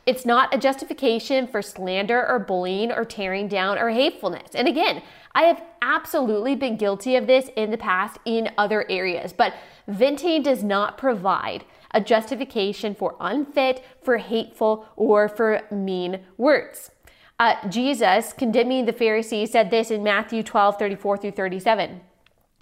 It's 0.06 0.24
not 0.24 0.54
a 0.54 0.58
justification 0.58 1.48
for 1.48 1.60
slander 1.60 2.24
or 2.24 2.38
bullying 2.38 2.92
or 2.92 3.04
tearing 3.04 3.48
down 3.48 3.76
or 3.76 3.90
hatefulness. 3.90 4.50
And 4.54 4.68
again, 4.68 5.02
I 5.36 5.42
have 5.42 5.62
absolutely 5.82 6.56
been 6.56 6.78
guilty 6.78 7.14
of 7.14 7.26
this 7.26 7.50
in 7.56 7.70
the 7.70 7.76
past 7.76 8.18
in 8.24 8.48
other 8.56 8.86
areas, 8.90 9.34
but 9.34 9.52
venting 9.86 10.42
does 10.42 10.64
not 10.64 10.96
provide 10.96 11.66
a 11.90 12.00
justification 12.00 12.94
for 12.94 13.16
unfit, 13.20 13.84
for 14.02 14.16
hateful, 14.16 14.88
or 14.96 15.28
for 15.28 15.60
mean 15.70 16.20
words. 16.38 16.90
Uh, 17.38 17.68
Jesus, 17.68 18.32
condemning 18.32 18.86
the 18.86 18.94
Pharisees, 18.94 19.50
said 19.50 19.70
this 19.70 19.90
in 19.90 20.02
Matthew 20.02 20.42
12 20.42 20.78
34 20.78 21.18
through 21.18 21.30
37. 21.32 22.00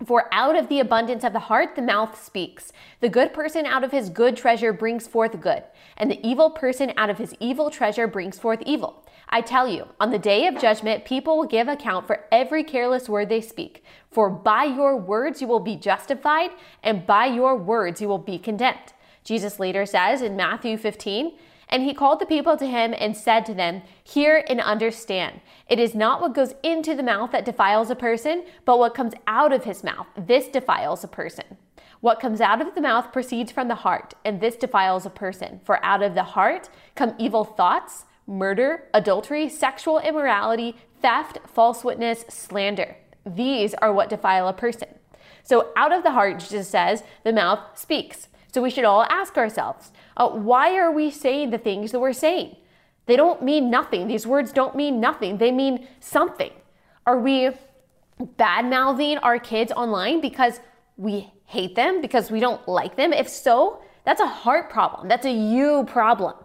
For 0.04 0.28
out 0.32 0.56
of 0.56 0.68
the 0.68 0.80
abundance 0.80 1.22
of 1.22 1.32
the 1.32 1.38
heart, 1.38 1.76
the 1.76 1.82
mouth 1.82 2.20
speaks. 2.22 2.72
The 3.00 3.08
good 3.08 3.32
person 3.32 3.64
out 3.64 3.84
of 3.84 3.92
his 3.92 4.10
good 4.10 4.36
treasure 4.36 4.72
brings 4.72 5.06
forth 5.06 5.40
good, 5.40 5.62
and 5.96 6.10
the 6.10 6.26
evil 6.26 6.50
person 6.50 6.92
out 6.96 7.10
of 7.10 7.18
his 7.18 7.34
evil 7.38 7.70
treasure 7.70 8.08
brings 8.08 8.38
forth 8.38 8.60
evil. 8.66 9.06
I 9.28 9.40
tell 9.40 9.68
you, 9.68 9.86
on 10.00 10.10
the 10.10 10.18
day 10.18 10.46
of 10.48 10.60
judgment, 10.60 11.04
people 11.04 11.38
will 11.38 11.46
give 11.46 11.68
account 11.68 12.06
for 12.06 12.24
every 12.32 12.64
careless 12.64 13.08
word 13.08 13.28
they 13.28 13.40
speak. 13.40 13.84
For 14.10 14.28
by 14.28 14.64
your 14.64 14.96
words 14.96 15.40
you 15.40 15.46
will 15.46 15.60
be 15.60 15.76
justified, 15.76 16.50
and 16.82 17.06
by 17.06 17.26
your 17.26 17.56
words 17.56 18.00
you 18.00 18.08
will 18.08 18.18
be 18.18 18.38
condemned. 18.38 18.92
Jesus 19.22 19.60
later 19.60 19.86
says 19.86 20.22
in 20.22 20.36
Matthew 20.36 20.76
15, 20.76 21.32
and 21.74 21.82
he 21.82 21.92
called 21.92 22.20
the 22.20 22.26
people 22.26 22.56
to 22.56 22.66
him 22.66 22.94
and 22.96 23.16
said 23.16 23.44
to 23.44 23.52
them, 23.52 23.82
Hear 24.04 24.44
and 24.48 24.60
understand. 24.60 25.40
It 25.68 25.80
is 25.80 25.92
not 25.92 26.20
what 26.20 26.32
goes 26.32 26.54
into 26.62 26.94
the 26.94 27.02
mouth 27.02 27.32
that 27.32 27.44
defiles 27.44 27.90
a 27.90 27.96
person, 27.96 28.44
but 28.64 28.78
what 28.78 28.94
comes 28.94 29.12
out 29.26 29.52
of 29.52 29.64
his 29.64 29.82
mouth. 29.82 30.06
This 30.16 30.46
defiles 30.46 31.02
a 31.02 31.08
person. 31.08 31.56
What 32.00 32.20
comes 32.20 32.40
out 32.40 32.60
of 32.60 32.76
the 32.76 32.80
mouth 32.80 33.12
proceeds 33.12 33.50
from 33.50 33.66
the 33.66 33.74
heart, 33.74 34.14
and 34.24 34.40
this 34.40 34.54
defiles 34.54 35.04
a 35.04 35.10
person. 35.10 35.60
For 35.64 35.84
out 35.84 36.00
of 36.00 36.14
the 36.14 36.22
heart 36.22 36.68
come 36.94 37.16
evil 37.18 37.42
thoughts, 37.42 38.04
murder, 38.24 38.84
adultery, 38.94 39.48
sexual 39.48 39.98
immorality, 39.98 40.76
theft, 41.02 41.40
false 41.48 41.82
witness, 41.82 42.24
slander. 42.28 42.96
These 43.26 43.74
are 43.74 43.92
what 43.92 44.10
defile 44.10 44.46
a 44.46 44.52
person. 44.52 44.90
So 45.42 45.72
out 45.76 45.92
of 45.92 46.04
the 46.04 46.12
heart, 46.12 46.38
Jesus 46.38 46.68
says, 46.68 47.02
the 47.24 47.32
mouth 47.32 47.76
speaks. 47.76 48.28
So 48.54 48.62
we 48.62 48.70
should 48.70 48.84
all 48.84 49.02
ask 49.10 49.36
ourselves, 49.36 49.90
uh, 50.16 50.28
why 50.28 50.76
are 50.78 50.92
we 50.92 51.10
saying 51.10 51.50
the 51.50 51.58
things 51.58 51.90
that 51.90 51.98
we're 51.98 52.12
saying? 52.12 52.54
They 53.06 53.16
don't 53.16 53.42
mean 53.42 53.68
nothing. 53.68 54.06
These 54.06 54.28
words 54.28 54.52
don't 54.52 54.76
mean 54.76 55.00
nothing. 55.00 55.38
They 55.38 55.50
mean 55.50 55.88
something. 55.98 56.52
Are 57.04 57.18
we 57.18 57.50
bad 58.36 58.66
mouthing 58.66 59.18
our 59.18 59.40
kids 59.40 59.72
online 59.72 60.20
because 60.20 60.60
we 60.96 61.32
hate 61.46 61.74
them, 61.74 62.00
because 62.00 62.30
we 62.30 62.38
don't 62.38 62.68
like 62.68 62.96
them? 62.96 63.12
If 63.12 63.28
so, 63.28 63.82
that's 64.04 64.20
a 64.20 64.28
heart 64.28 64.70
problem. 64.70 65.08
That's 65.08 65.26
a 65.26 65.32
you 65.32 65.82
problem. 65.88 66.36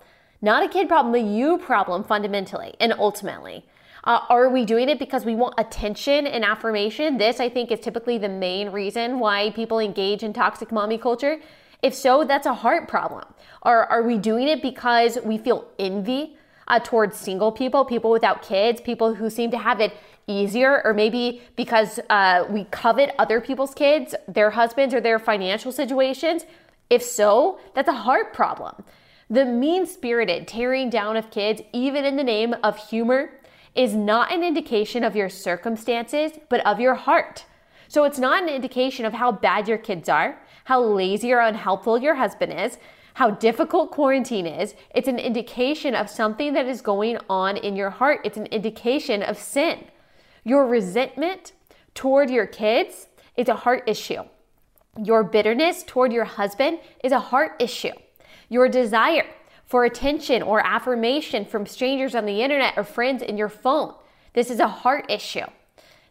Not 0.42 0.64
a 0.64 0.68
kid 0.68 0.88
problem, 0.88 1.14
a 1.14 1.20
you 1.20 1.60
problem 1.60 2.04
fundamentally 2.04 2.74
and 2.80 2.92
ultimately. 2.94 3.68
Uh, 4.04 4.22
are 4.30 4.50
we 4.50 4.66
doing 4.66 4.90
it 4.90 4.98
because 4.98 5.26
we 5.26 5.36
want 5.36 5.54
attention 5.60 6.26
and 6.26 6.44
affirmation? 6.44 7.20
This, 7.20 7.40
I 7.40 7.50
think, 7.50 7.70
is 7.70 7.80
typically 7.82 8.18
the 8.18 8.30
main 8.30 8.72
reason 8.72 9.20
why 9.20 9.52
people 9.52 9.78
engage 9.78 10.24
in 10.24 10.34
toxic 10.34 10.72
mommy 10.72 10.98
culture 10.98 11.40
if 11.82 11.94
so, 11.94 12.24
that's 12.24 12.46
a 12.46 12.54
heart 12.54 12.88
problem. 12.88 13.26
Or 13.62 13.86
are 13.86 14.04
we 14.04 14.18
doing 14.18 14.48
it 14.48 14.62
because 14.62 15.18
we 15.24 15.38
feel 15.38 15.66
envy 15.78 16.38
uh, 16.68 16.80
towards 16.80 17.18
single 17.18 17.52
people, 17.52 17.86
people 17.86 18.12
without 18.12 18.42
kids, 18.42 18.82
people 18.82 19.16
who 19.16 19.30
seem 19.30 19.52
to 19.52 19.58
have 19.58 19.80
it 19.80 19.94
easier, 20.28 20.82
or 20.86 20.94
maybe 20.94 21.42
because 21.56 22.00
uh, 22.10 22.46
we 22.50 22.66
covet 22.66 23.16
other 23.18 23.42
people's 23.42 23.74
kids, 23.74 24.14
their 24.28 24.52
husbands, 24.52 24.94
or 24.94 25.02
their 25.02 25.20
financial 25.20 25.72
situations? 25.72 26.46
If 26.90 27.02
so, 27.02 27.60
that's 27.74 27.90
a 27.90 27.94
heart 27.94 28.34
problem. 28.34 28.84
The 29.30 29.46
mean 29.46 29.86
spirited 29.86 30.48
tearing 30.48 30.90
down 30.90 31.16
of 31.16 31.32
kids, 31.32 31.62
even 31.72 32.06
in 32.06 32.16
the 32.16 32.24
name 32.24 32.56
of 32.64 32.90
humor, 32.90 33.32
is 33.76 33.94
not 33.96 34.34
an 34.34 34.44
indication 34.44 35.04
of 35.04 35.16
your 35.16 35.30
circumstances, 35.30 36.32
but 36.50 36.66
of 36.66 36.80
your 36.80 36.96
heart. 36.96 37.46
So 37.88 38.04
it's 38.04 38.20
not 38.20 38.44
an 38.44 38.50
indication 38.50 39.06
of 39.06 39.14
how 39.14 39.32
bad 39.32 39.68
your 39.68 39.78
kids 39.78 40.10
are 40.10 40.40
how 40.70 40.80
lazy 40.80 41.34
or 41.34 41.40
unhelpful 41.40 41.98
your 41.98 42.14
husband 42.14 42.54
is, 42.54 42.78
how 43.16 43.32
difficult 43.32 43.90
quarantine 43.90 44.46
is. 44.46 44.76
It's 44.94 45.08
an 45.08 45.18
indication 45.18 45.96
of 45.96 46.12
something 46.12 46.54
that 46.54 46.68
is 46.68 46.80
going 46.80 47.18
on 47.28 47.58
in 47.58 47.76
your 47.76 47.90
heart. 47.90 48.20
It's 48.24 48.38
an 48.38 48.46
indication 48.46 49.24
of 49.24 49.40
sin. 49.40 49.86
Your 50.44 50.68
resentment 50.68 51.54
toward 51.96 52.30
your 52.30 52.46
kids 52.46 53.08
is 53.36 53.48
a 53.48 53.56
heart 53.56 53.84
issue. 53.88 54.22
Your 55.04 55.24
bitterness 55.24 55.82
toward 55.82 56.14
your 56.14 56.26
husband 56.26 56.78
is 57.04 57.14
a 57.14 57.20
heart 57.20 57.54
issue. 57.60 57.96
Your 58.48 58.70
desire 58.70 59.26
for 59.66 59.86
attention 59.86 60.44
or 60.44 60.64
affirmation 60.64 61.46
from 61.46 61.66
strangers 61.66 62.14
on 62.14 62.28
the 62.28 62.44
internet 62.44 62.78
or 62.78 62.84
friends 62.84 63.24
in 63.24 63.40
your 63.40 63.50
phone. 63.50 63.96
This 64.34 64.52
is 64.52 64.60
a 64.60 64.68
heart 64.68 65.10
issue. 65.10 65.48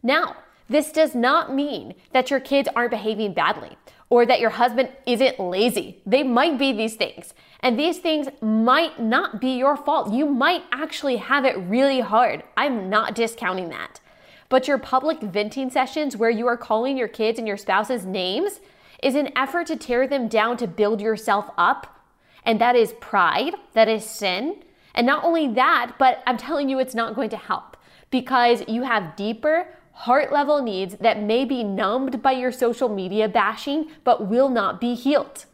Now, 0.03 0.35
this 0.69 0.91
does 0.91 1.15
not 1.15 1.55
mean 1.55 1.95
that 2.13 2.29
your 2.29 2.41
kids 2.41 2.69
aren't 2.75 2.91
behaving 2.91 3.35
badly 3.35 3.77
or 4.11 4.25
that 4.25 4.41
your 4.41 4.51
husband 4.51 4.89
isn't 5.07 5.39
lazy. 5.39 6.01
They 6.07 6.23
might 6.23 6.59
be 6.59 6.73
these 6.73 6.97
things. 6.97 7.35
And 7.61 7.79
these 7.79 7.99
things 7.99 8.29
might 8.41 9.01
not 9.01 9.41
be 9.41 9.59
your 9.59 9.77
fault. 9.77 10.13
You 10.13 10.27
might 10.27 10.63
actually 10.73 11.17
have 11.17 11.45
it 11.45 11.59
really 11.59 12.01
hard. 12.01 12.43
I'm 12.57 12.89
not 12.89 13.15
discounting 13.15 13.69
that. 13.71 14.01
But 14.49 14.67
your 14.67 14.79
public 14.79 15.21
venting 15.21 15.71
sessions 15.71 16.17
where 16.17 16.31
you 16.31 16.47
are 16.47 16.57
calling 16.57 16.97
your 16.97 17.09
kids 17.09 17.39
and 17.39 17.47
your 17.47 17.57
spouse's 17.57 18.07
names 18.07 18.61
is 19.03 19.15
an 19.15 19.31
effort 19.37 19.67
to 19.67 19.77
tear 19.77 20.09
them 20.09 20.29
down 20.29 20.57
to 20.57 20.67
build 20.67 21.01
yourself 21.01 21.51
up. 21.59 22.03
And 22.45 22.61
that 22.61 22.77
is 22.77 22.95
pride, 23.01 23.55
that 23.75 23.89
is 23.89 24.05
sin. 24.05 24.63
And 24.95 25.07
not 25.07 25.23
only 25.23 25.49
that, 25.55 25.93
but 25.99 26.23
I'm 26.27 26.39
telling 26.39 26.69
you, 26.69 26.79
it's 26.79 26.95
not 26.95 27.15
going 27.15 27.31
to 27.31 27.37
help 27.37 27.77
because 28.11 28.63
you 28.69 28.85
have 28.85 29.17
deeper, 29.17 29.67
heart 29.99 30.33
level 30.33 30.63
needs 30.63 30.95
that 31.01 31.21
may 31.21 31.45
be 31.45 31.65
numbed 31.65 32.23
by 32.23 32.31
your 32.31 32.53
social 32.53 32.89
media 32.89 33.29
bashing, 33.29 33.91
but 34.05 34.29
will 34.29 34.49
not 34.49 34.81
be 34.81 34.95
healed. 34.95 35.45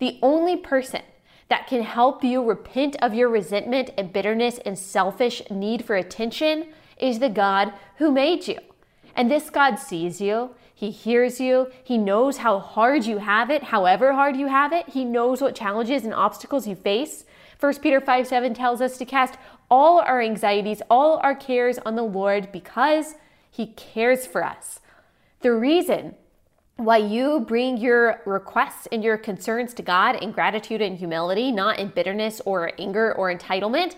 The 0.00 0.18
only 0.22 0.56
person 0.56 1.02
that 1.48 1.68
can 1.68 1.82
help 1.82 2.24
you 2.24 2.42
repent 2.42 2.96
of 3.00 3.14
your 3.14 3.28
resentment 3.28 3.90
and 3.96 4.12
bitterness 4.12 4.58
and 4.66 4.76
selfish 4.76 5.40
need 5.50 5.84
for 5.84 5.94
attention 5.94 6.66
is 6.98 7.20
the 7.20 7.28
God 7.28 7.72
who 7.98 8.10
made 8.10 8.48
you. 8.48 8.58
And 9.14 9.30
this 9.30 9.50
God 9.50 9.76
sees 9.76 10.20
you, 10.20 10.50
He 10.74 10.90
hears 10.90 11.38
you, 11.38 11.70
He 11.84 11.96
knows 11.96 12.38
how 12.38 12.58
hard 12.58 13.06
you 13.06 13.18
have 13.18 13.50
it, 13.50 13.62
however 13.62 14.14
hard 14.14 14.36
you 14.36 14.48
have 14.48 14.72
it. 14.72 14.88
He 14.88 15.04
knows 15.04 15.40
what 15.40 15.54
challenges 15.54 16.04
and 16.04 16.12
obstacles 16.12 16.66
you 16.66 16.74
face. 16.74 17.24
1 17.60 17.76
Peter 17.76 18.00
5 18.00 18.26
7 18.26 18.52
tells 18.52 18.80
us 18.80 18.98
to 18.98 19.04
cast 19.04 19.38
all 19.70 20.00
our 20.00 20.20
anxieties, 20.20 20.82
all 20.90 21.18
our 21.18 21.36
cares 21.36 21.78
on 21.86 21.94
the 21.94 22.02
Lord 22.02 22.50
because 22.50 23.14
He 23.56 23.68
cares 23.68 24.26
for 24.26 24.44
us. 24.44 24.80
The 25.40 25.52
reason 25.52 26.14
why 26.76 26.98
you 26.98 27.40
bring 27.40 27.78
your 27.78 28.20
requests 28.26 28.86
and 28.92 29.02
your 29.02 29.16
concerns 29.16 29.72
to 29.74 29.82
God 29.82 30.22
in 30.22 30.30
gratitude 30.32 30.82
and 30.82 30.98
humility, 30.98 31.50
not 31.50 31.78
in 31.78 31.88
bitterness 31.88 32.42
or 32.44 32.72
anger 32.78 33.14
or 33.14 33.34
entitlement, 33.34 33.94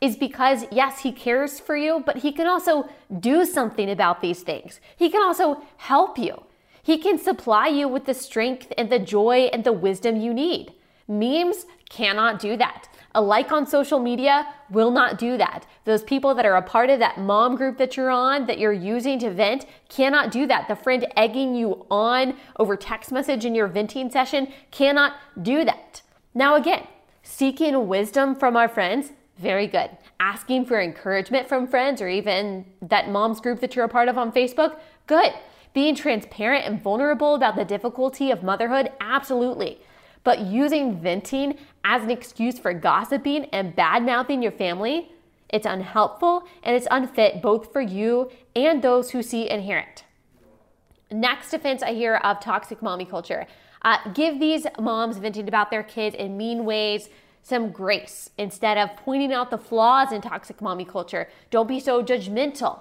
is 0.00 0.16
because 0.16 0.64
yes, 0.72 1.02
He 1.02 1.12
cares 1.12 1.60
for 1.60 1.76
you, 1.76 2.02
but 2.04 2.16
He 2.16 2.32
can 2.32 2.48
also 2.48 2.88
do 3.20 3.44
something 3.44 3.88
about 3.88 4.22
these 4.22 4.42
things. 4.42 4.80
He 4.96 5.08
can 5.08 5.22
also 5.22 5.62
help 5.76 6.18
you. 6.18 6.42
He 6.82 6.98
can 6.98 7.16
supply 7.16 7.68
you 7.68 7.86
with 7.86 8.06
the 8.06 8.14
strength 8.14 8.72
and 8.76 8.90
the 8.90 8.98
joy 8.98 9.50
and 9.52 9.62
the 9.62 9.72
wisdom 9.72 10.16
you 10.16 10.34
need. 10.34 10.72
Memes 11.06 11.64
cannot 11.88 12.40
do 12.40 12.56
that. 12.56 12.88
A 13.16 13.22
like 13.22 13.50
on 13.50 13.66
social 13.66 13.98
media 13.98 14.46
will 14.68 14.90
not 14.90 15.18
do 15.18 15.38
that. 15.38 15.66
Those 15.84 16.02
people 16.02 16.34
that 16.34 16.44
are 16.44 16.56
a 16.56 16.60
part 16.60 16.90
of 16.90 16.98
that 16.98 17.16
mom 17.18 17.56
group 17.56 17.78
that 17.78 17.96
you're 17.96 18.10
on, 18.10 18.44
that 18.46 18.58
you're 18.58 18.74
using 18.74 19.18
to 19.20 19.30
vent, 19.30 19.64
cannot 19.88 20.30
do 20.30 20.46
that. 20.46 20.68
The 20.68 20.76
friend 20.76 21.06
egging 21.16 21.54
you 21.54 21.86
on 21.90 22.36
over 22.58 22.76
text 22.76 23.10
message 23.10 23.46
in 23.46 23.54
your 23.54 23.68
venting 23.68 24.10
session 24.10 24.52
cannot 24.70 25.14
do 25.40 25.64
that. 25.64 26.02
Now, 26.34 26.56
again, 26.56 26.86
seeking 27.22 27.88
wisdom 27.88 28.34
from 28.36 28.54
our 28.54 28.68
friends, 28.68 29.12
very 29.38 29.66
good. 29.66 29.88
Asking 30.20 30.66
for 30.66 30.78
encouragement 30.78 31.48
from 31.48 31.66
friends 31.66 32.02
or 32.02 32.08
even 32.10 32.66
that 32.82 33.08
mom's 33.08 33.40
group 33.40 33.60
that 33.60 33.74
you're 33.74 33.86
a 33.86 33.88
part 33.88 34.08
of 34.08 34.18
on 34.18 34.30
Facebook, 34.30 34.76
good. 35.06 35.32
Being 35.72 35.94
transparent 35.94 36.66
and 36.66 36.82
vulnerable 36.82 37.34
about 37.34 37.56
the 37.56 37.64
difficulty 37.64 38.30
of 38.30 38.42
motherhood, 38.42 38.92
absolutely. 39.00 39.78
But 40.26 40.40
using 40.40 40.98
venting 40.98 41.56
as 41.84 42.02
an 42.02 42.10
excuse 42.10 42.58
for 42.58 42.72
gossiping 42.72 43.44
and 43.52 43.76
bad 43.76 44.04
mouthing 44.04 44.42
your 44.42 44.50
family, 44.50 45.12
it's 45.48 45.64
unhelpful 45.64 46.48
and 46.64 46.74
it's 46.74 46.88
unfit 46.90 47.40
both 47.40 47.72
for 47.72 47.80
you 47.80 48.32
and 48.56 48.82
those 48.82 49.12
who 49.12 49.22
see 49.22 49.48
and 49.48 49.62
hear 49.62 49.78
it. 49.78 50.02
Next 51.12 51.54
offense 51.54 51.80
I 51.80 51.92
hear 51.92 52.16
of 52.16 52.40
toxic 52.40 52.82
mommy 52.82 53.04
culture. 53.04 53.46
Uh, 53.82 53.98
give 54.14 54.40
these 54.40 54.66
moms 54.80 55.18
venting 55.18 55.46
about 55.46 55.70
their 55.70 55.84
kids 55.84 56.16
in 56.16 56.36
mean 56.36 56.64
ways 56.64 57.08
some 57.44 57.70
grace 57.70 58.28
instead 58.36 58.78
of 58.78 58.96
pointing 58.96 59.32
out 59.32 59.52
the 59.52 59.58
flaws 59.58 60.10
in 60.10 60.22
toxic 60.22 60.60
mommy 60.60 60.84
culture. 60.84 61.28
Don't 61.52 61.68
be 61.68 61.78
so 61.78 62.02
judgmental. 62.02 62.80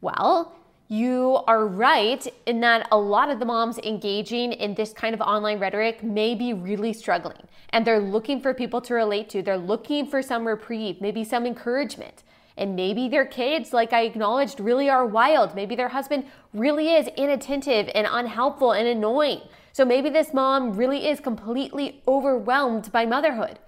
Well, 0.00 0.52
you 0.88 1.40
are 1.46 1.66
right 1.66 2.26
in 2.46 2.60
that 2.60 2.86
a 2.92 2.96
lot 2.96 3.28
of 3.28 3.38
the 3.38 3.44
moms 3.44 3.78
engaging 3.78 4.52
in 4.52 4.74
this 4.74 4.92
kind 4.92 5.14
of 5.14 5.20
online 5.20 5.58
rhetoric 5.58 6.02
may 6.02 6.34
be 6.34 6.52
really 6.52 6.92
struggling 6.92 7.48
and 7.70 7.86
they're 7.86 8.00
looking 8.00 8.40
for 8.40 8.54
people 8.54 8.80
to 8.82 8.94
relate 8.94 9.28
to. 9.30 9.42
They're 9.42 9.58
looking 9.58 10.06
for 10.06 10.22
some 10.22 10.46
reprieve, 10.46 11.00
maybe 11.00 11.24
some 11.24 11.46
encouragement. 11.46 12.22
And 12.56 12.74
maybe 12.74 13.08
their 13.08 13.26
kids, 13.26 13.74
like 13.74 13.92
I 13.92 14.02
acknowledged, 14.02 14.60
really 14.60 14.88
are 14.88 15.04
wild. 15.04 15.54
Maybe 15.54 15.76
their 15.76 15.90
husband 15.90 16.24
really 16.54 16.94
is 16.94 17.08
inattentive 17.08 17.90
and 17.94 18.06
unhelpful 18.10 18.72
and 18.72 18.88
annoying. 18.88 19.42
So 19.72 19.84
maybe 19.84 20.08
this 20.08 20.32
mom 20.32 20.72
really 20.72 21.06
is 21.06 21.20
completely 21.20 22.02
overwhelmed 22.08 22.90
by 22.92 23.04
motherhood. 23.04 23.58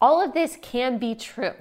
All 0.00 0.22
of 0.22 0.32
this 0.32 0.58
can 0.62 0.98
be 0.98 1.16
true. 1.16 1.54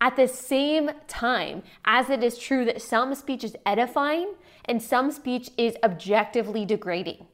At 0.00 0.16
the 0.16 0.26
same 0.26 0.90
time, 1.06 1.62
as 1.84 2.10
it 2.10 2.24
is 2.24 2.36
true 2.36 2.64
that 2.64 2.82
some 2.82 3.14
speech 3.14 3.44
is 3.44 3.54
edifying, 3.64 4.34
and 4.64 4.82
some 4.82 5.10
speech 5.10 5.50
is 5.56 5.76
objectively 5.82 6.64
degrading. 6.64 7.26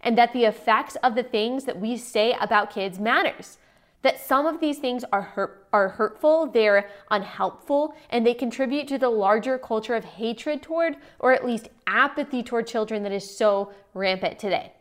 And 0.00 0.16
that 0.16 0.32
the 0.32 0.44
effects 0.44 0.96
of 1.02 1.14
the 1.14 1.22
things 1.22 1.64
that 1.64 1.80
we 1.80 1.96
say 1.96 2.34
about 2.40 2.70
kids 2.70 2.98
matters. 2.98 3.58
That 4.02 4.20
some 4.20 4.46
of 4.46 4.60
these 4.60 4.78
things 4.78 5.04
are 5.12 5.22
hurt, 5.22 5.66
are 5.72 5.88
hurtful, 5.88 6.46
they're 6.46 6.88
unhelpful, 7.10 7.96
and 8.10 8.24
they 8.24 8.34
contribute 8.34 8.86
to 8.88 8.98
the 8.98 9.10
larger 9.10 9.58
culture 9.58 9.96
of 9.96 10.04
hatred 10.04 10.62
toward, 10.62 10.96
or 11.18 11.32
at 11.32 11.44
least 11.44 11.68
apathy 11.86 12.44
toward 12.44 12.68
children 12.68 13.02
that 13.02 13.12
is 13.12 13.36
so 13.36 13.72
rampant 13.94 14.38
today. 14.38 14.72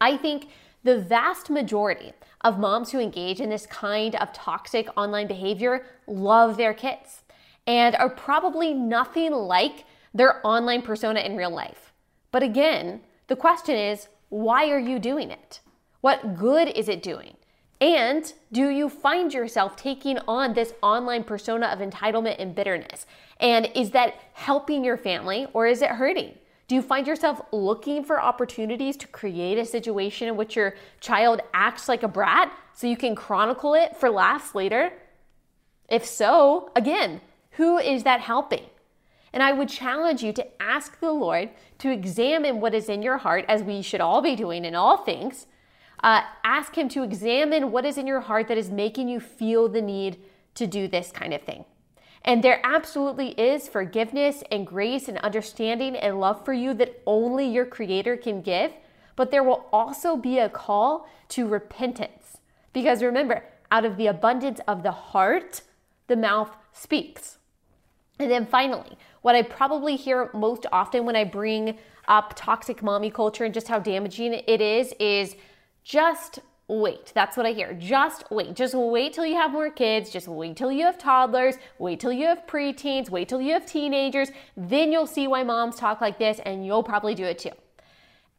I 0.00 0.16
think 0.16 0.48
the 0.84 1.00
vast 1.00 1.50
majority 1.50 2.12
of 2.42 2.58
moms 2.58 2.92
who 2.92 3.00
engage 3.00 3.40
in 3.40 3.50
this 3.50 3.66
kind 3.66 4.14
of 4.16 4.32
toxic 4.32 4.88
online 4.96 5.26
behavior 5.26 5.84
love 6.06 6.56
their 6.56 6.74
kids 6.74 7.22
and 7.66 7.94
are 7.96 8.10
probably 8.10 8.74
nothing 8.74 9.32
like 9.32 9.84
their 10.14 10.46
online 10.46 10.82
persona 10.82 11.20
in 11.20 11.36
real 11.36 11.50
life. 11.50 11.92
But 12.30 12.42
again, 12.42 13.00
the 13.28 13.36
question 13.36 13.76
is 13.76 14.08
why 14.28 14.70
are 14.70 14.78
you 14.78 14.98
doing 14.98 15.30
it? 15.30 15.60
What 16.00 16.36
good 16.36 16.68
is 16.68 16.88
it 16.88 17.02
doing? 17.02 17.36
And 17.80 18.32
do 18.52 18.68
you 18.68 18.88
find 18.88 19.34
yourself 19.34 19.74
taking 19.74 20.18
on 20.28 20.54
this 20.54 20.72
online 20.82 21.24
persona 21.24 21.66
of 21.66 21.80
entitlement 21.80 22.36
and 22.38 22.54
bitterness? 22.54 23.06
And 23.40 23.70
is 23.74 23.90
that 23.90 24.14
helping 24.34 24.84
your 24.84 24.96
family 24.96 25.48
or 25.52 25.66
is 25.66 25.82
it 25.82 25.90
hurting? 25.90 26.34
Do 26.68 26.76
you 26.76 26.82
find 26.82 27.06
yourself 27.06 27.42
looking 27.52 28.04
for 28.04 28.22
opportunities 28.22 28.96
to 28.98 29.08
create 29.08 29.58
a 29.58 29.64
situation 29.64 30.28
in 30.28 30.36
which 30.36 30.56
your 30.56 30.74
child 31.00 31.40
acts 31.52 31.88
like 31.88 32.02
a 32.02 32.08
brat 32.08 32.52
so 32.72 32.86
you 32.86 32.96
can 32.96 33.14
chronicle 33.14 33.74
it 33.74 33.96
for 33.96 34.08
laughs 34.08 34.54
later? 34.54 34.92
If 35.88 36.06
so, 36.06 36.70
again, 36.76 37.20
who 37.52 37.78
is 37.78 38.04
that 38.04 38.20
helping? 38.20 38.64
And 39.32 39.42
I 39.42 39.52
would 39.52 39.68
challenge 39.68 40.22
you 40.22 40.32
to 40.34 40.62
ask 40.62 41.00
the 41.00 41.12
Lord 41.12 41.50
to 41.78 41.90
examine 41.90 42.60
what 42.60 42.74
is 42.74 42.88
in 42.88 43.02
your 43.02 43.18
heart, 43.18 43.44
as 43.48 43.62
we 43.62 43.82
should 43.82 44.00
all 44.00 44.20
be 44.20 44.36
doing 44.36 44.64
in 44.64 44.74
all 44.74 44.98
things. 44.98 45.46
Uh, 46.02 46.22
ask 46.44 46.76
Him 46.76 46.88
to 46.90 47.02
examine 47.02 47.70
what 47.70 47.86
is 47.86 47.96
in 47.96 48.06
your 48.06 48.20
heart 48.20 48.48
that 48.48 48.58
is 48.58 48.70
making 48.70 49.08
you 49.08 49.20
feel 49.20 49.68
the 49.68 49.80
need 49.80 50.18
to 50.54 50.66
do 50.66 50.86
this 50.88 51.10
kind 51.10 51.32
of 51.32 51.42
thing. 51.42 51.64
And 52.24 52.42
there 52.42 52.60
absolutely 52.64 53.30
is 53.30 53.68
forgiveness 53.68 54.44
and 54.50 54.66
grace 54.66 55.08
and 55.08 55.18
understanding 55.18 55.96
and 55.96 56.20
love 56.20 56.44
for 56.44 56.52
you 56.52 56.74
that 56.74 57.00
only 57.06 57.48
your 57.48 57.66
Creator 57.66 58.16
can 58.18 58.42
give. 58.42 58.72
But 59.16 59.30
there 59.30 59.42
will 59.42 59.66
also 59.72 60.16
be 60.16 60.38
a 60.38 60.48
call 60.48 61.08
to 61.30 61.46
repentance. 61.46 62.38
Because 62.72 63.02
remember, 63.02 63.44
out 63.70 63.84
of 63.84 63.96
the 63.96 64.06
abundance 64.06 64.60
of 64.66 64.82
the 64.82 64.92
heart, 64.92 65.62
the 66.06 66.16
mouth 66.16 66.56
speaks. 66.72 67.38
And 68.18 68.30
then 68.30 68.46
finally, 68.46 68.96
what 69.22 69.34
I 69.34 69.42
probably 69.42 69.96
hear 69.96 70.30
most 70.34 70.66
often 70.70 71.06
when 71.06 71.16
I 71.16 71.24
bring 71.24 71.78
up 72.08 72.34
toxic 72.36 72.82
mommy 72.82 73.10
culture 73.10 73.44
and 73.44 73.54
just 73.54 73.68
how 73.68 73.78
damaging 73.78 74.34
it 74.34 74.60
is 74.60 74.92
is 75.00 75.36
just 75.84 76.40
wait. 76.68 77.12
That's 77.14 77.36
what 77.36 77.46
I 77.46 77.52
hear. 77.52 77.74
Just 77.74 78.30
wait. 78.30 78.54
Just 78.54 78.74
wait 78.74 79.12
till 79.12 79.26
you 79.26 79.34
have 79.34 79.52
more 79.52 79.70
kids. 79.70 80.10
Just 80.10 80.28
wait 80.28 80.56
till 80.56 80.72
you 80.72 80.84
have 80.84 80.98
toddlers. 80.98 81.56
Wait 81.78 82.00
till 82.00 82.12
you 82.12 82.26
have 82.26 82.46
preteens. 82.46 83.10
Wait 83.10 83.28
till 83.28 83.40
you 83.40 83.52
have 83.52 83.66
teenagers. 83.66 84.30
Then 84.56 84.92
you'll 84.92 85.06
see 85.06 85.26
why 85.26 85.42
moms 85.42 85.76
talk 85.76 86.00
like 86.00 86.18
this 86.18 86.40
and 86.44 86.64
you'll 86.64 86.82
probably 86.82 87.14
do 87.14 87.24
it 87.24 87.38
too. 87.38 87.50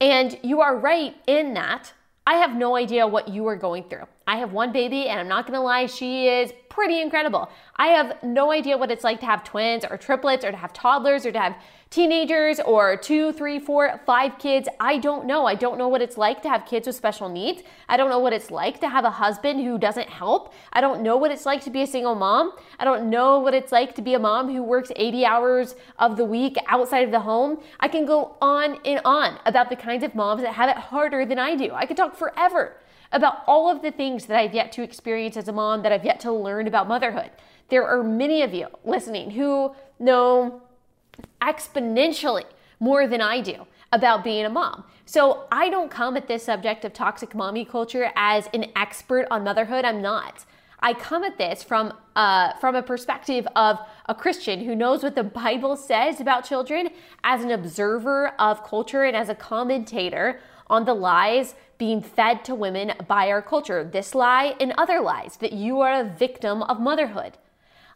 And 0.02 0.38
you 0.42 0.62
are 0.62 0.78
right 0.78 1.16
in 1.28 1.54
that. 1.54 1.94
I 2.26 2.36
have 2.36 2.56
no 2.56 2.78
idea 2.78 3.06
what 3.06 3.28
you 3.28 3.46
are 3.48 3.58
going 3.58 3.84
through. 3.90 4.06
I 4.26 4.38
have 4.38 4.54
one 4.54 4.72
baby, 4.72 5.08
and 5.10 5.20
I'm 5.20 5.28
not 5.28 5.46
gonna 5.46 5.62
lie, 5.62 5.88
she 5.88 6.30
is 6.30 6.54
pretty 6.70 7.02
incredible. 7.02 7.50
I 7.76 7.88
have 7.88 8.24
no 8.24 8.52
idea 8.52 8.78
what 8.78 8.92
it's 8.92 9.04
like 9.04 9.20
to 9.20 9.26
have 9.26 9.44
twins 9.44 9.84
or 9.84 9.98
triplets 9.98 10.46
or 10.46 10.52
to 10.52 10.58
have 10.58 10.72
toddlers 10.72 11.26
or 11.26 11.34
to 11.34 11.40
have 11.40 11.56
teenagers 11.94 12.60
or 12.60 12.98
two, 12.98 13.32
three, 13.34 13.60
four, 13.60 14.02
five 14.04 14.40
kids. 14.40 14.68
I 14.80 14.98
don't 14.98 15.28
know. 15.28 15.46
I 15.46 15.54
don't 15.54 15.78
know 15.78 15.88
what 15.88 16.02
it's 16.02 16.18
like 16.18 16.42
to 16.42 16.50
have 16.50 16.66
kids 16.66 16.88
with 16.88 16.96
special 16.96 17.30
needs. 17.30 17.62
I 17.88 17.98
don't 17.98 18.10
know 18.10 18.18
what 18.18 18.34
it's 18.34 18.50
like 18.50 18.80
to 18.80 18.90
have 18.90 19.06
a 19.06 19.12
husband 19.12 19.64
who 19.64 19.78
doesn't 19.78 20.10
help. 20.10 20.56
I 20.74 20.82
don't 20.82 21.04
know 21.04 21.18
what 21.18 21.30
it's 21.30 21.46
like 21.46 21.64
to 21.66 21.70
be 21.70 21.84
a 21.84 21.88
single 21.88 22.16
mom. 22.16 22.54
I 22.80 22.84
don't 22.84 23.12
know 23.12 23.38
what 23.38 23.54
it's 23.54 23.72
like 23.72 23.94
to 23.94 24.02
be 24.02 24.16
a 24.16 24.20
mom 24.20 24.52
who 24.52 24.64
works 24.64 24.92
80 24.96 25.24
hours 25.24 25.76
of 26.00 26.18
the 26.18 26.26
week 26.26 26.58
outside 26.68 27.06
of 27.06 27.12
the 27.12 27.20
home. 27.20 27.60
I 27.80 27.90
can 27.90 28.08
go 28.08 28.38
on 28.42 28.80
and 28.86 29.00
on 29.06 29.38
about 29.46 29.70
the 29.70 29.76
kinds 29.76 30.04
of 30.04 30.16
moms 30.16 30.42
that 30.42 30.56
have 30.56 30.72
it 30.72 30.78
harder 30.78 31.28
than 31.28 31.38
I 31.38 31.56
do. 31.56 31.74
I 31.76 31.86
could 31.86 31.98
talk 31.98 32.16
forever 32.16 32.78
about 33.12 33.44
all 33.46 33.70
of 33.70 33.84
the 33.84 33.92
things 33.92 34.26
that 34.26 34.40
I've 34.40 34.56
yet 34.56 34.72
to 34.72 34.82
experience 34.82 35.38
as 35.38 35.48
a 35.48 35.54
mom, 35.54 35.84
that 35.84 35.92
I've 35.92 36.06
yet 36.06 36.20
to 36.22 36.32
learn 36.32 36.66
about 36.66 36.88
motherhood. 36.88 37.30
There 37.70 37.88
are 37.88 38.02
many 38.02 38.42
of 38.42 38.52
you 38.52 38.66
listening 38.84 39.30
who 39.30 39.76
know 40.00 40.63
exponentially 41.42 42.46
more 42.80 43.08
than 43.08 43.22
I 43.22 43.42
do 43.42 43.68
about 43.92 44.24
being 44.24 44.46
a 44.46 44.50
mom. 44.50 44.84
So 45.06 45.46
I 45.52 45.70
don't 45.70 45.92
come 45.92 46.18
at 46.18 46.28
this 46.28 46.44
subject 46.44 46.84
of 46.86 46.94
toxic 46.94 47.36
mommy 47.36 47.66
culture 47.66 48.12
as 48.16 48.50
an 48.54 48.72
expert 48.76 49.28
on 49.30 49.44
motherhood. 49.44 49.86
I'm 49.86 50.02
not. 50.02 50.46
I 50.80 50.94
come 50.94 51.24
at 51.24 51.38
this 51.38 51.64
from 51.64 51.94
from 52.16 52.76
a 52.76 52.84
perspective 52.84 53.48
of 53.56 53.80
a 54.08 54.16
Christian 54.16 54.66
who 54.66 54.76
knows 54.76 55.02
what 55.04 55.16
the 55.16 55.24
Bible 55.24 55.78
says 55.78 56.20
about 56.20 56.44
children, 56.44 56.90
as 57.24 57.44
an 57.44 57.52
observer 57.52 58.30
of 58.40 58.64
culture 58.64 59.04
and 59.04 59.16
as 59.16 59.30
a 59.30 59.36
commentator 59.36 60.40
on 60.68 60.86
the 60.86 60.94
lies 60.94 61.56
being 61.78 62.02
fed 62.02 62.44
to 62.46 62.56
women 62.56 62.94
by 63.08 63.30
our 63.30 63.42
culture. 63.42 63.84
This 63.84 64.14
lie 64.14 64.56
and 64.60 64.74
other 64.78 65.00
lies 65.00 65.38
that 65.38 65.54
you 65.54 65.80
are 65.82 66.02
a 66.02 66.04
victim 66.04 66.64
of 66.64 66.80
motherhood. 66.80 67.38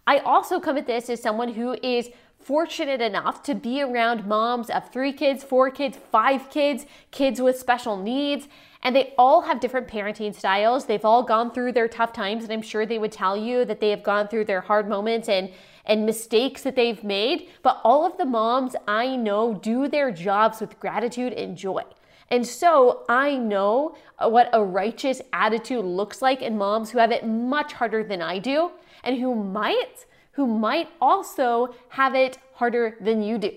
I 0.06 0.20
also 0.20 0.60
come 0.60 0.78
at 0.78 0.88
this 0.88 1.10
as 1.10 1.22
someone 1.22 1.54
who 1.54 1.76
is 1.84 2.10
fortunate 2.48 3.02
enough 3.02 3.44
to 3.44 3.54
be 3.54 3.82
around 3.82 4.26
moms 4.26 4.70
of 4.70 4.90
three 4.90 5.12
kids, 5.12 5.44
four 5.44 5.70
kids, 5.70 5.98
five 6.14 6.50
kids, 6.50 6.86
kids 7.12 7.42
with 7.42 7.60
special 7.60 7.98
needs, 7.98 8.48
and 8.82 8.96
they 8.96 9.14
all 9.18 9.42
have 9.42 9.60
different 9.60 9.86
parenting 9.86 10.34
styles. 10.34 10.86
They've 10.86 11.04
all 11.04 11.24
gone 11.24 11.52
through 11.52 11.74
their 11.74 11.90
tough 11.90 12.14
times, 12.14 12.46
and 12.46 12.54
I'm 12.54 12.62
sure 12.62 12.86
they 12.86 13.00
would 13.00 13.12
tell 13.12 13.36
you 13.36 13.66
that 13.66 13.82
they 13.82 13.90
have 13.90 14.02
gone 14.02 14.30
through 14.30 14.46
their 14.46 14.62
hard 14.62 14.88
moments 14.88 15.28
and 15.28 15.52
and 15.86 16.06
mistakes 16.06 16.64
that 16.64 16.76
they've 16.76 17.04
made, 17.04 17.50
but 17.64 17.80
all 17.84 18.06
of 18.06 18.18
the 18.18 18.26
moms 18.26 18.76
I 18.88 19.16
know 19.16 19.54
do 19.54 19.88
their 19.88 20.12
jobs 20.12 20.60
with 20.60 20.80
gratitude 20.82 21.32
and 21.32 21.58
joy. 21.58 21.84
And 22.30 22.46
so 22.46 23.06
I 23.08 23.36
know 23.38 23.96
what 24.20 24.50
a 24.52 24.62
righteous 24.62 25.22
attitude 25.32 25.86
looks 25.86 26.22
like 26.22 26.42
in 26.42 26.58
moms 26.58 26.92
who 26.92 27.00
have 27.00 27.12
it 27.12 27.26
much 27.26 27.72
harder 27.72 28.04
than 28.04 28.22
I 28.22 28.40
do 28.40 28.72
and 29.04 29.18
who 29.18 29.34
might 29.34 30.06
who 30.38 30.46
might 30.46 30.88
also 31.02 31.74
have 31.90 32.14
it 32.14 32.38
harder 32.54 32.96
than 33.02 33.24
you 33.24 33.40
do. 33.40 33.52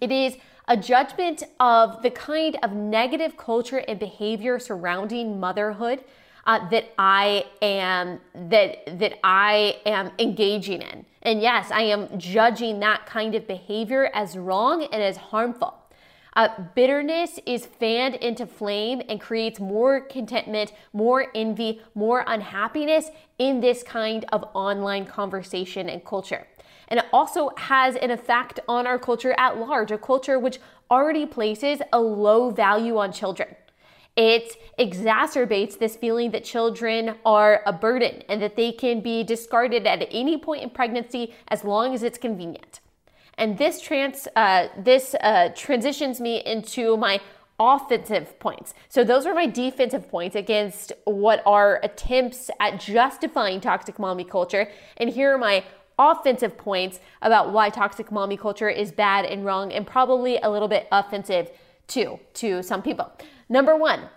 It 0.00 0.10
is 0.10 0.36
a 0.66 0.76
judgment 0.76 1.44
of 1.60 2.02
the 2.02 2.10
kind 2.10 2.58
of 2.64 2.72
negative 2.72 3.36
culture 3.36 3.78
and 3.78 3.96
behavior 3.98 4.58
surrounding 4.58 5.38
motherhood 5.38 6.02
uh, 6.46 6.68
that 6.70 6.92
I 6.98 7.44
am 7.62 8.20
that 8.34 8.98
that 8.98 9.20
I 9.22 9.76
am 9.86 10.10
engaging 10.18 10.82
in. 10.82 11.06
And 11.22 11.40
yes, 11.40 11.70
I 11.70 11.82
am 11.82 12.18
judging 12.18 12.80
that 12.80 13.06
kind 13.06 13.36
of 13.36 13.46
behavior 13.46 14.10
as 14.12 14.36
wrong 14.36 14.82
and 14.82 15.00
as 15.00 15.16
harmful. 15.16 15.74
Uh, 16.34 16.48
bitterness 16.74 17.40
is 17.46 17.66
fanned 17.66 18.14
into 18.16 18.46
flame 18.46 19.02
and 19.08 19.20
creates 19.20 19.58
more 19.58 20.00
contentment, 20.00 20.72
more 20.92 21.26
envy, 21.34 21.80
more 21.94 22.24
unhappiness 22.26 23.10
in 23.38 23.60
this 23.60 23.82
kind 23.82 24.24
of 24.32 24.44
online 24.54 25.04
conversation 25.04 25.88
and 25.88 26.04
culture. 26.04 26.46
And 26.88 27.00
it 27.00 27.06
also 27.12 27.50
has 27.56 27.96
an 27.96 28.10
effect 28.10 28.60
on 28.68 28.86
our 28.86 28.98
culture 28.98 29.34
at 29.38 29.58
large, 29.58 29.90
a 29.90 29.98
culture 29.98 30.38
which 30.38 30.58
already 30.90 31.26
places 31.26 31.80
a 31.92 32.00
low 32.00 32.50
value 32.50 32.96
on 32.98 33.12
children. 33.12 33.54
It 34.16 34.56
exacerbates 34.78 35.78
this 35.78 35.96
feeling 35.96 36.32
that 36.32 36.42
children 36.42 37.14
are 37.24 37.62
a 37.66 37.72
burden 37.72 38.22
and 38.28 38.42
that 38.42 38.56
they 38.56 38.72
can 38.72 39.00
be 39.00 39.22
discarded 39.22 39.86
at 39.86 40.08
any 40.10 40.36
point 40.38 40.64
in 40.64 40.70
pregnancy 40.70 41.34
as 41.46 41.62
long 41.62 41.94
as 41.94 42.02
it's 42.02 42.18
convenient. 42.18 42.80
And 43.38 43.56
this 43.56 43.80
trans 43.80 44.28
uh, 44.36 44.68
this 44.76 45.14
uh, 45.20 45.50
transitions 45.54 46.20
me 46.20 46.42
into 46.44 46.96
my 46.96 47.20
offensive 47.60 48.38
points. 48.38 48.74
So 48.88 49.02
those 49.02 49.26
are 49.26 49.34
my 49.34 49.46
defensive 49.46 50.08
points 50.08 50.36
against 50.36 50.92
what 51.04 51.42
are 51.46 51.80
attempts 51.82 52.50
at 52.60 52.78
justifying 52.78 53.60
toxic 53.60 53.98
mommy 53.98 54.24
culture. 54.24 54.70
And 54.96 55.10
here 55.10 55.34
are 55.34 55.38
my 55.38 55.64
offensive 55.98 56.56
points 56.56 57.00
about 57.22 57.52
why 57.52 57.70
toxic 57.70 58.12
mommy 58.12 58.36
culture 58.36 58.68
is 58.68 58.92
bad 58.92 59.24
and 59.24 59.44
wrong 59.44 59.72
and 59.72 59.86
probably 59.86 60.38
a 60.38 60.50
little 60.50 60.68
bit 60.68 60.86
offensive 60.92 61.50
too 61.88 62.20
to 62.34 62.62
some 62.62 62.82
people. 62.82 63.10
Number 63.48 63.76
1, 63.76 64.08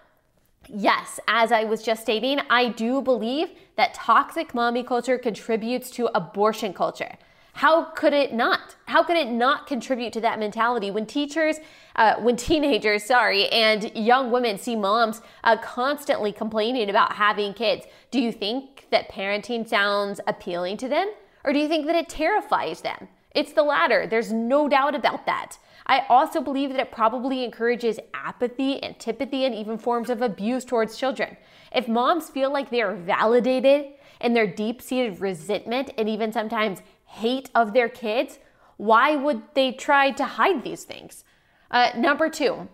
Yes, 0.70 1.20
as 1.28 1.52
I 1.52 1.64
was 1.64 1.82
just 1.82 2.04
stating, 2.04 2.40
I 2.50 2.70
do 2.70 3.02
believe 3.02 3.50
that 3.76 3.94
toxic 3.94 4.54
mommy 4.54 4.84
culture 4.84 5.18
contributes 5.18 5.90
to 5.92 6.10
abortion 6.16 6.72
culture. 6.72 7.18
How 7.54 7.86
could 7.86 8.14
it 8.14 8.34
not? 8.34 8.76
How 8.86 9.04
could 9.04 9.18
it 9.18 9.28
not 9.28 9.68
contribute 9.68 10.14
to 10.14 10.22
that 10.22 10.40
mentality 10.40 10.90
when 10.90 11.06
teachers, 11.06 11.58
uh, 11.96 12.16
when 12.16 12.36
teenagers, 12.48 13.04
sorry, 13.04 13.48
and 13.50 13.92
young 13.96 14.32
women 14.32 14.58
see 14.58 14.76
moms 14.76 15.22
uh, 15.44 15.58
constantly 15.58 16.32
complaining 16.32 16.90
about 16.90 17.14
having 17.14 17.54
kids? 17.54 17.86
Do 18.10 18.20
you 18.20 18.32
think 18.32 18.88
that 18.92 19.12
parenting 19.12 19.68
sounds 19.68 20.20
appealing 20.28 20.78
to 20.78 20.88
them? 20.88 21.12
Or 21.44 21.54
do 21.54 21.60
you 21.60 21.68
think 21.68 21.88
that 21.88 21.96
it 21.96 22.10
terrifies 22.10 22.82
them? 22.82 23.08
It's 23.34 23.54
the 23.54 23.64
latter. 23.64 24.08
There's 24.08 24.32
no 24.32 24.68
doubt 24.68 24.94
about 24.94 25.26
that. 25.26 25.58
I 25.88 26.06
also 26.10 26.42
believe 26.42 26.70
that 26.72 26.80
it 26.80 26.92
probably 26.92 27.44
encourages 27.44 28.00
apathy, 28.14 28.84
antipathy, 28.84 29.46
and 29.46 29.56
even 29.56 29.78
forms 29.78 30.10
of 30.10 30.22
abuse 30.22 30.64
towards 30.64 30.98
children. 30.98 31.38
If 31.74 31.88
moms 31.88 32.30
feel 32.30 32.52
like 32.52 32.70
they 32.70 32.82
are 32.82 32.96
validated 32.96 33.94
in 34.20 34.34
their 34.34 34.48
deep 34.48 34.82
seated 34.82 35.20
resentment 35.20 35.92
and 35.98 36.08
even 36.08 36.32
sometimes 36.32 36.82
hate 37.12 37.50
of 37.54 37.74
their 37.74 37.90
kids, 37.90 38.40
why 38.78 39.16
would 39.16 39.44
they 39.54 39.72
try 39.72 40.12
to 40.12 40.26
hide 40.26 40.64
these 40.64 40.84
things? 40.84 41.24
Uh, 41.70 41.92
number 41.96 42.30
two, 42.30 42.68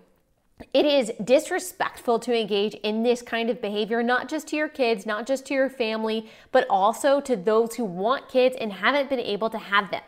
it 0.74 0.86
is 0.86 1.12
disrespectful 1.24 2.18
to 2.20 2.40
engage 2.40 2.74
in 2.76 3.04
this 3.04 3.22
kind 3.22 3.50
of 3.50 3.62
behavior, 3.62 4.02
not 4.02 4.28
just 4.28 4.48
to 4.48 4.56
your 4.56 4.70
kids, 4.70 5.06
not 5.06 5.28
just 5.28 5.46
to 5.48 5.54
your 5.54 5.70
family, 5.70 6.30
but 6.52 6.66
also 6.70 7.20
to 7.22 7.36
those 7.36 7.76
who 7.76 7.86
want 7.86 8.30
kids 8.30 8.56
and 8.60 8.74
haven't 8.74 9.10
been 9.10 9.20
able 9.20 9.50
to 9.50 9.58
have 9.58 9.92
them. 9.92 10.02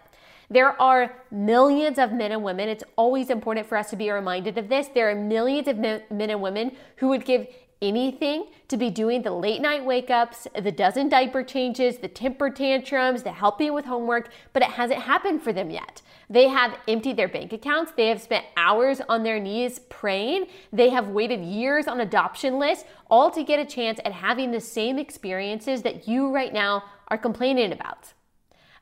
There 0.49 0.79
are 0.81 1.13
millions 1.29 1.99
of 1.99 2.11
men 2.11 2.31
and 2.31 2.43
women. 2.43 2.69
It's 2.69 2.83
always 2.95 3.29
important 3.29 3.67
for 3.67 3.77
us 3.77 3.91
to 3.91 3.95
be 3.95 4.09
reminded 4.09 4.57
of 4.57 4.69
this. 4.69 4.87
There 4.87 5.09
are 5.09 5.15
millions 5.15 5.67
of 5.67 5.77
men 5.77 6.01
and 6.09 6.41
women 6.41 6.71
who 6.95 7.09
would 7.09 7.25
give 7.25 7.47
anything 7.81 8.47
to 8.67 8.77
be 8.77 8.89
doing 8.89 9.21
the 9.21 9.31
late 9.31 9.61
night 9.61 9.85
wake 9.85 10.09
ups, 10.09 10.47
the 10.61 10.71
dozen 10.71 11.09
diaper 11.09 11.43
changes, 11.43 11.97
the 11.97 12.07
temper 12.07 12.49
tantrums, 12.49 13.23
the 13.23 13.31
helping 13.31 13.73
with 13.73 13.85
homework, 13.85 14.29
but 14.53 14.61
it 14.61 14.69
hasn't 14.69 15.01
happened 15.01 15.41
for 15.41 15.53
them 15.53 15.69
yet. 15.69 16.01
They 16.29 16.47
have 16.47 16.77
emptied 16.87 17.17
their 17.17 17.27
bank 17.27 17.53
accounts. 17.53 17.91
They 17.95 18.07
have 18.07 18.21
spent 18.21 18.45
hours 18.55 19.01
on 19.09 19.23
their 19.23 19.39
knees 19.39 19.79
praying. 19.89 20.47
They 20.71 20.89
have 20.89 21.07
waited 21.07 21.41
years 21.41 21.87
on 21.87 22.01
adoption 22.01 22.59
lists, 22.59 22.85
all 23.09 23.31
to 23.31 23.43
get 23.43 23.59
a 23.59 23.65
chance 23.65 23.99
at 24.05 24.13
having 24.13 24.51
the 24.51 24.61
same 24.61 24.99
experiences 24.99 25.81
that 25.81 26.07
you 26.07 26.29
right 26.29 26.53
now 26.53 26.83
are 27.07 27.17
complaining 27.17 27.71
about. 27.71 28.13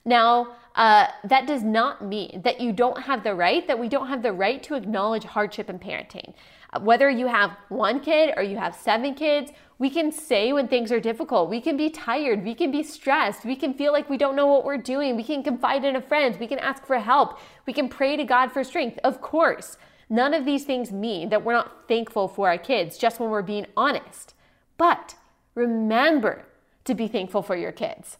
Now, 0.04 0.56
uh, 0.76 1.08
that 1.24 1.48
does 1.48 1.64
not 1.64 2.04
mean 2.04 2.42
that 2.44 2.62
you 2.62 2.72
don't 2.72 3.02
have 3.02 3.24
the 3.24 3.34
right, 3.34 3.68
that 3.68 3.80
we 3.80 3.90
don't 3.90 4.08
have 4.08 4.24
the 4.24 4.34
right 4.34 4.62
to 4.64 4.76
acknowledge 4.76 5.24
hardship 5.24 5.70
in 5.70 5.80
parenting. 5.80 6.34
Uh, 6.74 6.80
whether 6.80 7.10
you 7.10 7.28
have 7.28 7.52
one 7.70 8.00
kid 8.00 8.34
or 8.36 8.44
you 8.44 8.58
have 8.58 8.76
seven 8.76 9.14
kids, 9.14 9.52
we 9.80 9.90
can 9.90 10.12
say 10.12 10.52
when 10.54 10.68
things 10.68 10.92
are 10.92 11.00
difficult. 11.00 11.50
We 11.50 11.62
can 11.62 11.78
be 11.78 11.90
tired. 11.90 12.44
We 12.44 12.56
can 12.56 12.72
be 12.72 12.84
stressed. 12.84 13.46
We 13.46 13.56
can 13.56 13.74
feel 13.74 13.94
like 13.94 14.10
we 14.10 14.18
don't 14.18 14.36
know 14.36 14.48
what 14.48 14.66
we're 14.66 14.78
doing. 14.78 15.16
We 15.16 15.24
can 15.24 15.44
confide 15.44 15.86
in 15.86 15.96
a 15.96 16.02
friend. 16.02 16.36
We 16.40 16.48
can 16.48 16.60
ask 16.60 16.86
for 16.86 16.98
help. 16.98 17.40
We 17.66 17.74
can 17.74 17.88
pray 17.88 18.18
to 18.18 18.24
God 18.24 18.52
for 18.52 18.64
strength. 18.64 19.00
Of 19.04 19.22
course, 19.22 19.78
none 20.10 20.34
of 20.34 20.46
these 20.46 20.66
things 20.66 20.92
mean 20.92 21.30
that 21.30 21.44
we're 21.44 21.54
not 21.54 21.88
thankful 21.88 22.28
for 22.28 22.50
our 22.50 22.58
kids 22.58 22.98
just 22.98 23.20
when 23.20 23.30
we're 23.30 23.44
being 23.44 23.68
honest. 23.78 24.34
But 24.78 25.16
remember 25.54 26.46
to 26.86 26.96
be 26.96 27.08
thankful 27.08 27.44
for 27.44 27.56
your 27.56 27.72
kids. 27.72 28.18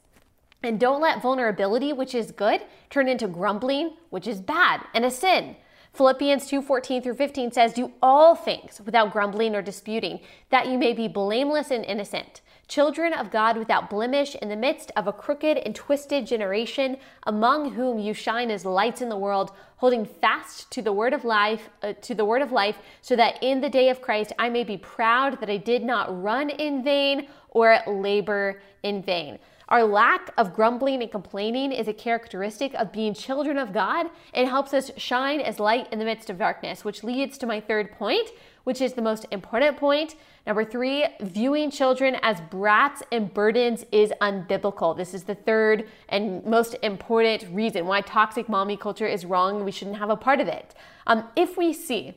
And 0.62 0.80
don't 0.80 1.02
let 1.02 1.22
vulnerability, 1.22 1.94
which 1.94 2.14
is 2.14 2.32
good, 2.32 2.62
turn 2.90 3.08
into 3.08 3.28
grumbling, 3.28 3.96
which 4.10 4.28
is 4.28 4.42
bad 4.42 4.82
and 4.94 5.06
a 5.06 5.12
sin. 5.12 5.56
Philippians 5.98 6.48
2:14 6.48 7.02
through 7.02 7.16
15 7.16 7.52
says, 7.52 7.74
"Do 7.74 7.92
all 8.04 8.36
things 8.36 8.80
without 8.86 9.12
grumbling 9.12 9.56
or 9.56 9.64
disputing, 9.64 10.20
that 10.52 10.68
you 10.68 10.78
may 10.78 10.94
be 10.94 11.08
blameless 11.08 11.72
and 11.72 11.84
innocent, 11.84 12.42
children 12.68 13.14
of 13.14 13.32
God 13.32 13.58
without 13.58 13.90
blemish 13.90 14.36
in 14.36 14.50
the 14.50 14.56
midst 14.56 14.92
of 14.96 15.08
a 15.08 15.12
crooked 15.12 15.58
and 15.58 15.74
twisted 15.74 16.28
generation, 16.28 16.98
among 17.24 17.72
whom 17.72 17.98
you 17.98 18.14
shine 18.14 18.52
as 18.52 18.64
lights 18.64 19.02
in 19.02 19.10
the 19.10 19.18
world, 19.18 19.52
holding 19.78 20.06
fast 20.06 20.70
to 20.70 20.84
the 20.84 20.94
word 20.94 21.14
of 21.14 21.26
life, 21.26 21.70
uh, 21.82 21.94
to 22.02 22.14
the 22.14 22.26
word 22.26 22.44
of 22.44 22.52
life, 22.52 22.78
so 23.02 23.16
that 23.16 23.42
in 23.42 23.62
the 23.62 23.70
day 23.70 23.90
of 23.90 24.00
Christ 24.00 24.34
I 24.38 24.50
may 24.50 24.64
be 24.64 24.78
proud 24.78 25.40
that 25.40 25.50
I 25.50 25.58
did 25.58 25.84
not 25.84 26.22
run 26.22 26.52
in 26.52 26.84
vain 26.84 27.28
or 27.50 27.80
labor 27.88 28.62
in 28.84 29.02
vain. 29.02 29.40
Our 29.70 29.84
lack 29.84 30.32
of 30.38 30.54
grumbling 30.54 31.02
and 31.02 31.12
complaining 31.12 31.74
is 31.74 31.90
a 31.90 31.94
characteristic 31.94 32.74
of 32.76 32.94
being 32.94 33.14
children 33.14 33.58
of 33.58 33.74
God 33.74 34.08
and 34.34 34.48
helps 34.48 34.74
us 34.74 34.92
shine 34.96 35.42
as 35.42 35.60
light 35.60 35.92
in 35.92 36.00
the 36.00 36.06
midst 36.06 36.30
of 36.30 36.38
darkness, 36.38 36.86
which 36.86 37.04
leads 37.04 37.38
to 37.40 37.46
my 37.46 37.60
third 37.60 37.92
point, 37.92 38.30
which 38.64 38.80
is 38.80 38.94
the 38.94 39.02
most 39.02 39.26
important 39.30 39.76
point. 39.76 40.16
Number 40.46 40.64
three, 40.64 41.06
viewing 41.20 41.70
children 41.70 42.16
as 42.22 42.40
brats 42.50 43.04
and 43.12 43.34
burdens 43.34 43.86
is 43.92 44.14
unbiblical. 44.22 44.96
This 44.96 45.14
is 45.14 45.24
the 45.24 45.36
third 45.36 45.90
and 46.08 46.46
most 46.46 46.78
important 46.82 47.46
reason 47.54 47.88
why 47.88 48.00
toxic 48.02 48.48
mommy 48.48 48.78
culture 48.78 49.08
is 49.08 49.26
wrong. 49.26 49.66
We 49.66 49.72
shouldn't 49.72 49.98
have 49.98 50.10
a 50.10 50.16
part 50.16 50.40
of 50.40 50.48
it. 50.48 50.76
Um, 51.08 51.28
if 51.36 51.58
we 51.58 51.74
see 51.74 52.14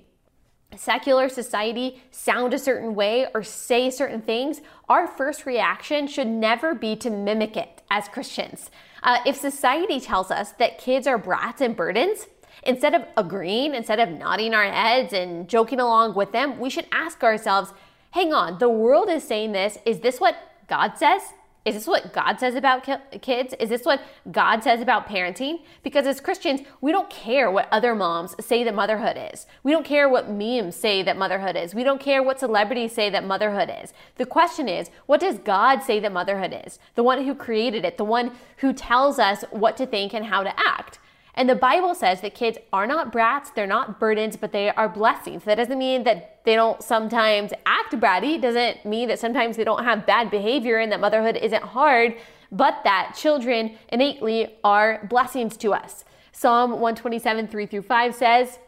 secular 0.76 1.28
society 1.28 2.02
sound 2.10 2.54
a 2.54 2.58
certain 2.58 2.94
way 2.94 3.26
or 3.34 3.42
say 3.42 3.90
certain 3.90 4.22
things, 4.22 4.60
our 4.88 5.06
first 5.06 5.46
reaction 5.46 6.06
should 6.06 6.26
never 6.26 6.74
be 6.74 6.96
to 6.96 7.10
mimic 7.10 7.56
it 7.56 7.82
as 7.90 8.08
Christians. 8.08 8.70
Uh, 9.02 9.18
if 9.26 9.36
society 9.36 10.00
tells 10.00 10.30
us 10.30 10.52
that 10.52 10.78
kids 10.78 11.06
are 11.06 11.18
brats 11.18 11.60
and 11.60 11.76
burdens, 11.76 12.26
instead 12.62 12.94
of 12.94 13.04
agreeing, 13.16 13.74
instead 13.74 13.98
of 13.98 14.08
nodding 14.10 14.54
our 14.54 14.70
heads 14.70 15.12
and 15.12 15.48
joking 15.48 15.80
along 15.80 16.14
with 16.14 16.32
them, 16.32 16.58
we 16.58 16.70
should 16.70 16.86
ask 16.92 17.22
ourselves, 17.22 17.72
hang 18.12 18.32
on, 18.32 18.58
the 18.58 18.68
world 18.68 19.08
is 19.08 19.24
saying 19.24 19.52
this. 19.52 19.78
Is 19.86 20.00
this 20.00 20.20
what 20.20 20.36
God 20.68 20.96
says? 20.96 21.22
Is 21.62 21.74
this 21.74 21.86
what 21.86 22.14
God 22.14 22.40
says 22.40 22.54
about 22.54 22.88
kids? 23.20 23.54
Is 23.60 23.68
this 23.68 23.84
what 23.84 24.00
God 24.32 24.64
says 24.64 24.80
about 24.80 25.06
parenting? 25.06 25.60
Because 25.82 26.06
as 26.06 26.18
Christians, 26.18 26.62
we 26.80 26.90
don't 26.90 27.10
care 27.10 27.50
what 27.50 27.68
other 27.70 27.94
moms 27.94 28.34
say 28.42 28.64
that 28.64 28.74
motherhood 28.74 29.18
is. 29.32 29.46
We 29.62 29.72
don't 29.72 29.84
care 29.84 30.08
what 30.08 30.30
memes 30.30 30.74
say 30.74 31.02
that 31.02 31.18
motherhood 31.18 31.56
is. 31.56 31.74
We 31.74 31.84
don't 31.84 32.00
care 32.00 32.22
what 32.22 32.40
celebrities 32.40 32.92
say 32.92 33.10
that 33.10 33.26
motherhood 33.26 33.70
is. 33.82 33.92
The 34.16 34.24
question 34.24 34.70
is, 34.70 34.88
what 35.04 35.20
does 35.20 35.38
God 35.38 35.82
say 35.82 36.00
that 36.00 36.12
motherhood 36.12 36.58
is? 36.64 36.78
The 36.94 37.02
one 37.02 37.24
who 37.26 37.34
created 37.34 37.84
it, 37.84 37.98
the 37.98 38.04
one 38.04 38.32
who 38.58 38.72
tells 38.72 39.18
us 39.18 39.44
what 39.50 39.76
to 39.76 39.84
think 39.84 40.14
and 40.14 40.24
how 40.24 40.42
to 40.42 40.58
act. 40.58 40.98
And 41.34 41.48
the 41.48 41.54
Bible 41.54 41.94
says 41.94 42.20
that 42.20 42.34
kids 42.34 42.58
are 42.72 42.86
not 42.86 43.12
brats, 43.12 43.50
they're 43.50 43.66
not 43.66 44.00
burdens, 44.00 44.36
but 44.36 44.52
they 44.52 44.70
are 44.70 44.88
blessings. 44.88 45.44
That 45.44 45.56
doesn't 45.56 45.78
mean 45.78 46.04
that 46.04 46.44
they 46.44 46.54
don't 46.54 46.82
sometimes 46.82 47.52
act 47.66 47.92
bratty, 47.94 48.36
it 48.36 48.42
doesn't 48.42 48.84
mean 48.84 49.08
that 49.08 49.18
sometimes 49.18 49.56
they 49.56 49.64
don't 49.64 49.84
have 49.84 50.06
bad 50.06 50.30
behavior 50.30 50.78
and 50.78 50.90
that 50.92 51.00
motherhood 51.00 51.36
isn't 51.36 51.62
hard, 51.62 52.16
but 52.50 52.80
that 52.84 53.14
children 53.16 53.76
innately 53.90 54.56
are 54.64 55.06
blessings 55.08 55.56
to 55.58 55.72
us. 55.72 56.04
Psalm 56.32 56.72
127, 56.72 57.48
3 57.48 57.66
through 57.66 57.82
5 57.82 58.14
says, 58.14 58.58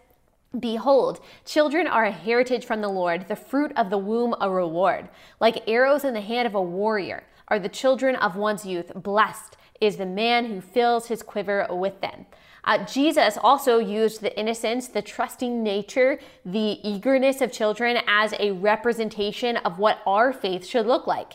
Behold, 0.59 1.21
children 1.47 1.87
are 1.87 2.05
a 2.05 2.11
heritage 2.11 2.67
from 2.67 2.83
the 2.83 2.89
Lord, 2.89 3.27
the 3.29 3.37
fruit 3.37 3.73
of 3.75 3.89
the 3.89 3.97
womb 3.97 4.35
a 4.41 4.51
reward. 4.51 5.09
Like 5.41 5.67
arrows 5.67 6.05
in 6.05 6.13
the 6.13 6.21
hand 6.21 6.47
of 6.47 6.55
a 6.55 6.61
warrior 6.61 7.25
are 7.49 7.59
the 7.59 7.71
children 7.71 8.17
of 8.17 8.37
one's 8.37 8.67
youth. 8.67 8.93
Blessed 8.95 9.57
is 9.81 9.97
the 9.97 10.07
man 10.07 10.45
who 10.47 10.61
fills 10.61 11.07
his 11.07 11.23
quiver 11.23 11.67
with 11.71 12.01
them. 12.03 12.27
Uh, 12.65 12.85
Jesus 12.85 13.37
also 13.43 13.79
used 13.79 14.21
the 14.21 14.39
innocence, 14.39 14.89
the 14.89 15.03
trusting 15.03 15.63
nature, 15.63 16.21
the 16.45 16.79
eagerness 16.89 17.41
of 17.41 17.51
children 17.51 17.99
as 18.07 18.35
a 18.39 18.53
representation 18.53 19.57
of 19.59 19.79
what 19.79 19.99
our 20.07 20.33
faith 20.33 20.67
should 20.67 20.87
look 20.87 21.07
like. 21.07 21.33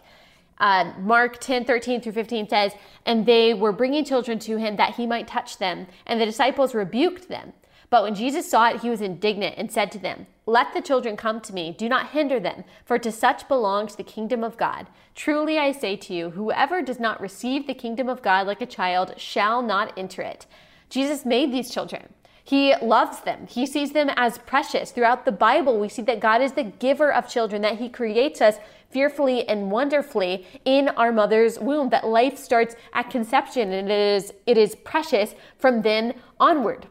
Uh, 0.60 0.92
Mark 1.00 1.40
10 1.40 1.66
13 1.66 2.02
through 2.02 2.14
15 2.14 2.50
says, 2.50 2.74
And 3.06 3.26
they 3.26 3.54
were 3.54 3.72
bringing 3.72 4.06
children 4.06 4.40
to 4.40 4.58
him 4.58 4.78
that 4.78 4.96
he 4.96 5.06
might 5.06 5.28
touch 5.28 5.58
them, 5.58 5.88
and 6.06 6.20
the 6.20 6.26
disciples 6.26 6.74
rebuked 6.74 7.28
them. 7.28 7.54
But 7.90 8.04
when 8.04 8.16
Jesus 8.16 8.50
saw 8.50 8.70
it, 8.70 8.82
he 8.82 8.90
was 8.90 9.02
indignant 9.02 9.56
and 9.58 9.72
said 9.72 9.92
to 9.94 10.00
them, 10.00 10.28
Let 10.46 10.74
the 10.74 10.82
children 10.82 11.16
come 11.16 11.42
to 11.42 11.54
me, 11.54 11.76
do 11.78 11.88
not 11.88 12.10
hinder 12.10 12.40
them, 12.40 12.64
for 12.86 12.98
to 13.00 13.12
such 13.12 13.48
belongs 13.48 13.96
the 13.96 14.04
kingdom 14.04 14.44
of 14.44 14.58
God. 14.58 14.88
Truly 15.14 15.58
I 15.58 15.72
say 15.72 15.96
to 15.98 16.14
you, 16.14 16.32
whoever 16.32 16.82
does 16.82 17.00
not 17.00 17.22
receive 17.22 17.68
the 17.68 17.74
kingdom 17.74 18.10
of 18.10 18.22
God 18.22 18.48
like 18.48 18.62
a 18.62 18.66
child 18.66 19.14
shall 19.18 19.62
not 19.62 19.94
enter 19.98 20.22
it. 20.22 20.48
Jesus 20.90 21.26
made 21.26 21.52
these 21.52 21.70
children. 21.70 22.14
He 22.44 22.74
loves 22.82 23.20
them. 23.22 23.46
He 23.48 23.66
sees 23.66 23.92
them 23.92 24.10
as 24.16 24.38
precious. 24.38 24.92
Throughout 24.92 25.26
the 25.26 25.34
Bible, 25.34 25.80
we 25.80 25.90
see 25.90 26.02
that 26.04 26.22
God 26.22 26.42
is 26.42 26.54
the 26.54 26.64
giver 26.64 27.14
of 27.14 27.28
children, 27.28 27.62
that 27.64 27.78
He 27.78 27.90
creates 27.90 28.40
us 28.40 28.56
fearfully 28.90 29.46
and 29.50 29.70
wonderfully 29.70 30.48
in 30.64 30.88
our 30.90 31.12
mother's 31.12 31.60
womb, 31.60 31.90
that 31.90 32.08
life 32.08 32.38
starts 32.38 32.76
at 32.94 33.10
conception 33.10 33.74
and 33.74 33.92
it 33.92 34.16
is, 34.16 34.32
it 34.46 34.58
is 34.58 34.76
precious 34.76 35.36
from 35.58 35.82
then 35.82 36.14
onward. 36.40 36.88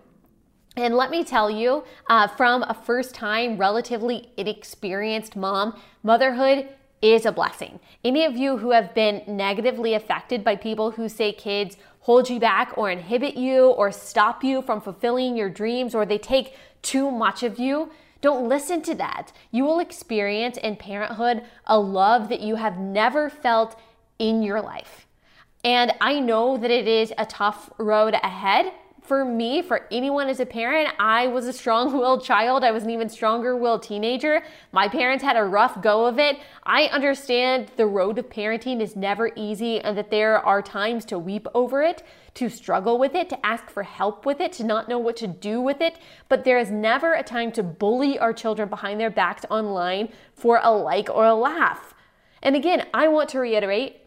And 0.76 0.94
let 0.94 1.10
me 1.10 1.24
tell 1.24 1.50
you, 1.50 1.84
uh, 2.10 2.28
from 2.28 2.62
a 2.64 2.74
first 2.74 3.14
time, 3.14 3.56
relatively 3.56 4.30
inexperienced 4.36 5.36
mom, 5.36 5.80
motherhood 6.02 6.68
is 7.02 7.26
a 7.26 7.32
blessing. 7.32 7.78
Any 8.04 8.24
of 8.24 8.36
you 8.36 8.58
who 8.58 8.70
have 8.70 8.94
been 8.94 9.22
negatively 9.26 9.94
affected 9.94 10.42
by 10.42 10.56
people 10.56 10.92
who 10.92 11.08
say 11.08 11.32
kids 11.32 11.76
hold 12.00 12.30
you 12.30 12.40
back 12.40 12.72
or 12.76 12.90
inhibit 12.90 13.36
you 13.36 13.66
or 13.70 13.92
stop 13.92 14.42
you 14.42 14.62
from 14.62 14.80
fulfilling 14.80 15.36
your 15.36 15.50
dreams 15.50 15.94
or 15.94 16.06
they 16.06 16.18
take 16.18 16.54
too 16.82 17.10
much 17.10 17.42
of 17.42 17.58
you, 17.58 17.90
don't 18.20 18.48
listen 18.48 18.80
to 18.82 18.94
that. 18.94 19.32
You 19.50 19.64
will 19.64 19.78
experience 19.78 20.56
in 20.56 20.76
parenthood 20.76 21.42
a 21.66 21.78
love 21.78 22.28
that 22.28 22.40
you 22.40 22.56
have 22.56 22.78
never 22.78 23.28
felt 23.28 23.78
in 24.18 24.42
your 24.42 24.62
life. 24.62 25.06
And 25.64 25.92
I 26.00 26.20
know 26.20 26.56
that 26.56 26.70
it 26.70 26.88
is 26.88 27.12
a 27.18 27.26
tough 27.26 27.70
road 27.78 28.14
ahead 28.14 28.72
for 29.06 29.24
me, 29.24 29.62
for 29.62 29.86
anyone 29.90 30.28
as 30.28 30.40
a 30.40 30.46
parent, 30.46 30.88
I 30.98 31.26
was 31.28 31.46
a 31.46 31.52
strong 31.52 31.92
willed 31.98 32.24
child. 32.24 32.64
I 32.64 32.70
was 32.70 32.82
an 32.82 32.90
even 32.90 33.08
stronger 33.08 33.56
willed 33.56 33.82
teenager. 33.82 34.42
My 34.72 34.88
parents 34.88 35.22
had 35.22 35.36
a 35.36 35.44
rough 35.44 35.80
go 35.80 36.06
of 36.06 36.18
it. 36.18 36.38
I 36.64 36.84
understand 36.84 37.70
the 37.76 37.86
road 37.86 38.18
of 38.18 38.28
parenting 38.28 38.80
is 38.80 38.96
never 38.96 39.30
easy 39.36 39.80
and 39.80 39.96
that 39.96 40.10
there 40.10 40.38
are 40.38 40.62
times 40.62 41.04
to 41.06 41.18
weep 41.18 41.46
over 41.54 41.82
it, 41.82 42.02
to 42.34 42.48
struggle 42.48 42.98
with 42.98 43.14
it, 43.14 43.28
to 43.30 43.46
ask 43.46 43.70
for 43.70 43.82
help 43.82 44.26
with 44.26 44.40
it, 44.40 44.52
to 44.54 44.64
not 44.64 44.88
know 44.88 44.98
what 44.98 45.16
to 45.16 45.26
do 45.26 45.60
with 45.60 45.80
it. 45.80 45.98
But 46.28 46.44
there 46.44 46.58
is 46.58 46.70
never 46.70 47.14
a 47.14 47.22
time 47.22 47.52
to 47.52 47.62
bully 47.62 48.18
our 48.18 48.32
children 48.32 48.68
behind 48.68 49.00
their 49.00 49.10
backs 49.10 49.44
online 49.50 50.10
for 50.34 50.60
a 50.62 50.70
like 50.70 51.08
or 51.08 51.24
a 51.24 51.34
laugh. 51.34 51.94
And 52.42 52.54
again, 52.54 52.86
I 52.92 53.08
want 53.08 53.28
to 53.30 53.40
reiterate 53.40 54.05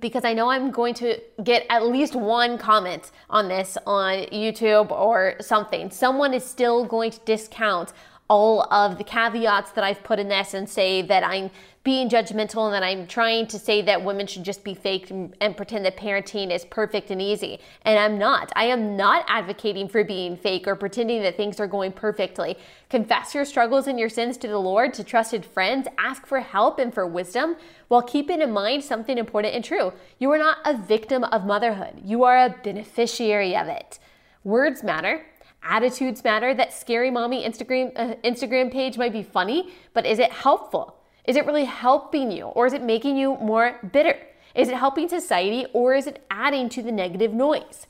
because 0.00 0.24
I 0.24 0.34
know 0.34 0.50
I'm 0.50 0.70
going 0.70 0.94
to 0.94 1.18
get 1.42 1.66
at 1.70 1.86
least 1.86 2.14
one 2.14 2.58
comment 2.58 3.10
on 3.30 3.48
this 3.48 3.78
on 3.86 4.26
YouTube 4.26 4.90
or 4.90 5.36
something. 5.40 5.90
Someone 5.90 6.34
is 6.34 6.44
still 6.44 6.84
going 6.84 7.10
to 7.10 7.20
discount 7.20 7.92
all 8.28 8.70
of 8.72 8.98
the 8.98 9.04
caveats 9.04 9.70
that 9.72 9.84
I've 9.84 10.02
put 10.04 10.18
in 10.18 10.28
this 10.28 10.52
and 10.52 10.68
say 10.68 11.00
that 11.02 11.24
I'm 11.24 11.50
being 11.88 12.10
judgmental 12.10 12.66
and 12.66 12.74
that 12.74 12.82
I'm 12.82 13.06
trying 13.06 13.46
to 13.46 13.58
say 13.58 13.80
that 13.80 14.04
women 14.04 14.26
should 14.26 14.44
just 14.44 14.62
be 14.62 14.74
fake 14.74 15.10
and, 15.10 15.56
pretend 15.56 15.86
that 15.86 15.96
parenting 15.96 16.54
is 16.54 16.66
perfect 16.66 17.10
and 17.10 17.22
easy. 17.22 17.60
And 17.80 17.98
I'm 17.98 18.18
not. 18.18 18.52
I 18.54 18.64
am 18.64 18.94
not 18.94 19.24
advocating 19.26 19.88
for 19.88 20.04
being 20.04 20.36
fake 20.36 20.68
or 20.68 20.76
pretending 20.76 21.22
that 21.22 21.38
things 21.38 21.58
are 21.58 21.66
going 21.66 21.92
perfectly. 21.92 22.58
Confess 22.90 23.34
your 23.34 23.46
struggles 23.46 23.86
and 23.86 23.98
your 23.98 24.10
sins 24.10 24.36
to 24.36 24.48
the 24.48 24.58
Lord, 24.58 24.92
to 24.94 25.02
trusted 25.02 25.46
friends, 25.46 25.88
ask 25.96 26.26
for 26.26 26.40
help 26.40 26.78
and 26.78 26.92
for 26.92 27.06
wisdom, 27.06 27.56
while 27.88 28.02
keeping 28.02 28.42
in 28.42 28.50
mind 28.50 28.84
something 28.84 29.16
important 29.16 29.54
and 29.54 29.64
true. 29.64 29.94
You 30.18 30.30
are 30.32 30.38
not 30.38 30.58
a 30.66 30.76
victim 30.76 31.24
of 31.24 31.46
motherhood, 31.46 32.02
you 32.04 32.22
are 32.24 32.36
a 32.36 32.54
beneficiary 32.62 33.56
of 33.56 33.66
it. 33.66 33.98
Words 34.44 34.82
matter. 34.82 35.24
Attitudes 35.62 36.22
matter. 36.22 36.52
That 36.52 36.74
scary 36.74 37.10
mommy 37.10 37.48
Instagram 37.48 37.92
uh, 37.96 38.16
Instagram 38.22 38.70
page 38.70 38.98
might 38.98 39.14
be 39.14 39.22
funny, 39.22 39.72
but 39.94 40.04
is 40.04 40.18
it 40.18 40.30
helpful? 40.30 40.97
Is 41.28 41.36
it 41.36 41.44
really 41.44 41.66
helping 41.66 42.32
you 42.32 42.44
or 42.46 42.66
is 42.66 42.72
it 42.72 42.82
making 42.82 43.18
you 43.18 43.36
more 43.36 43.78
bitter? 43.92 44.16
Is 44.54 44.70
it 44.70 44.76
helping 44.76 45.10
society 45.10 45.66
or 45.74 45.94
is 45.94 46.06
it 46.06 46.24
adding 46.30 46.70
to 46.70 46.82
the 46.82 46.90
negative 46.90 47.34
noise? 47.34 47.86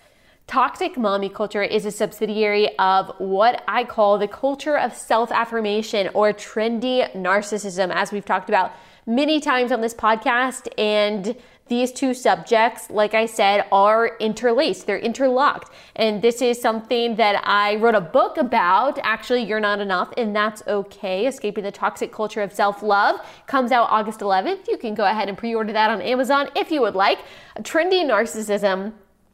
Toxic 0.49 0.99
mommy 0.99 1.29
culture 1.29 1.63
is 1.63 1.87
a 1.87 1.93
subsidiary 1.93 2.77
of 2.79 3.13
what 3.19 3.63
I 3.69 3.85
call 3.85 4.19
the 4.19 4.27
culture 4.27 4.77
of 4.77 4.93
self 4.93 5.31
affirmation 5.31 6.11
or 6.15 6.33
trendy 6.33 7.09
narcissism, 7.15 7.95
as 7.95 8.11
we've 8.11 8.25
talked 8.25 8.49
about 8.49 8.73
many 9.07 9.41
times 9.41 9.71
on 9.71 9.83
this 9.83 9.95
podcast. 9.95 10.67
And 10.77 11.37
these 11.69 11.93
two 11.93 12.15
subjects, 12.15 12.91
like 12.91 13.15
I 13.15 13.27
said, 13.27 13.67
are 13.71 14.17
interlaced, 14.19 14.87
they're 14.87 14.99
interlocked. 14.99 15.73
And 15.97 16.23
this 16.23 16.43
is 16.43 16.61
something 16.61 17.17
that 17.17 17.43
I 17.47 17.77
wrote 17.77 17.95
a 17.95 18.01
book 18.01 18.37
about. 18.37 18.99
Actually, 19.03 19.45
You're 19.45 19.61
Not 19.61 19.81
Enough, 19.81 20.13
and 20.17 20.35
That's 20.35 20.63
Okay 20.67 21.27
Escaping 21.27 21.65
the 21.65 21.73
Toxic 21.73 22.13
Culture 22.13 22.43
of 22.43 22.53
Self 22.53 22.83
Love 22.83 23.21
comes 23.47 23.73
out 23.73 23.89
August 23.91 24.21
11th. 24.21 24.69
You 24.69 24.79
can 24.79 24.95
go 24.95 25.05
ahead 25.05 25.29
and 25.29 25.37
pre 25.37 25.55
order 25.55 25.73
that 25.73 25.91
on 25.91 26.01
Amazon 26.03 26.49
if 26.57 26.71
you 26.71 26.81
would 26.81 26.95
like. 26.95 27.19
Trendy 27.61 28.05
narcissism 28.05 28.93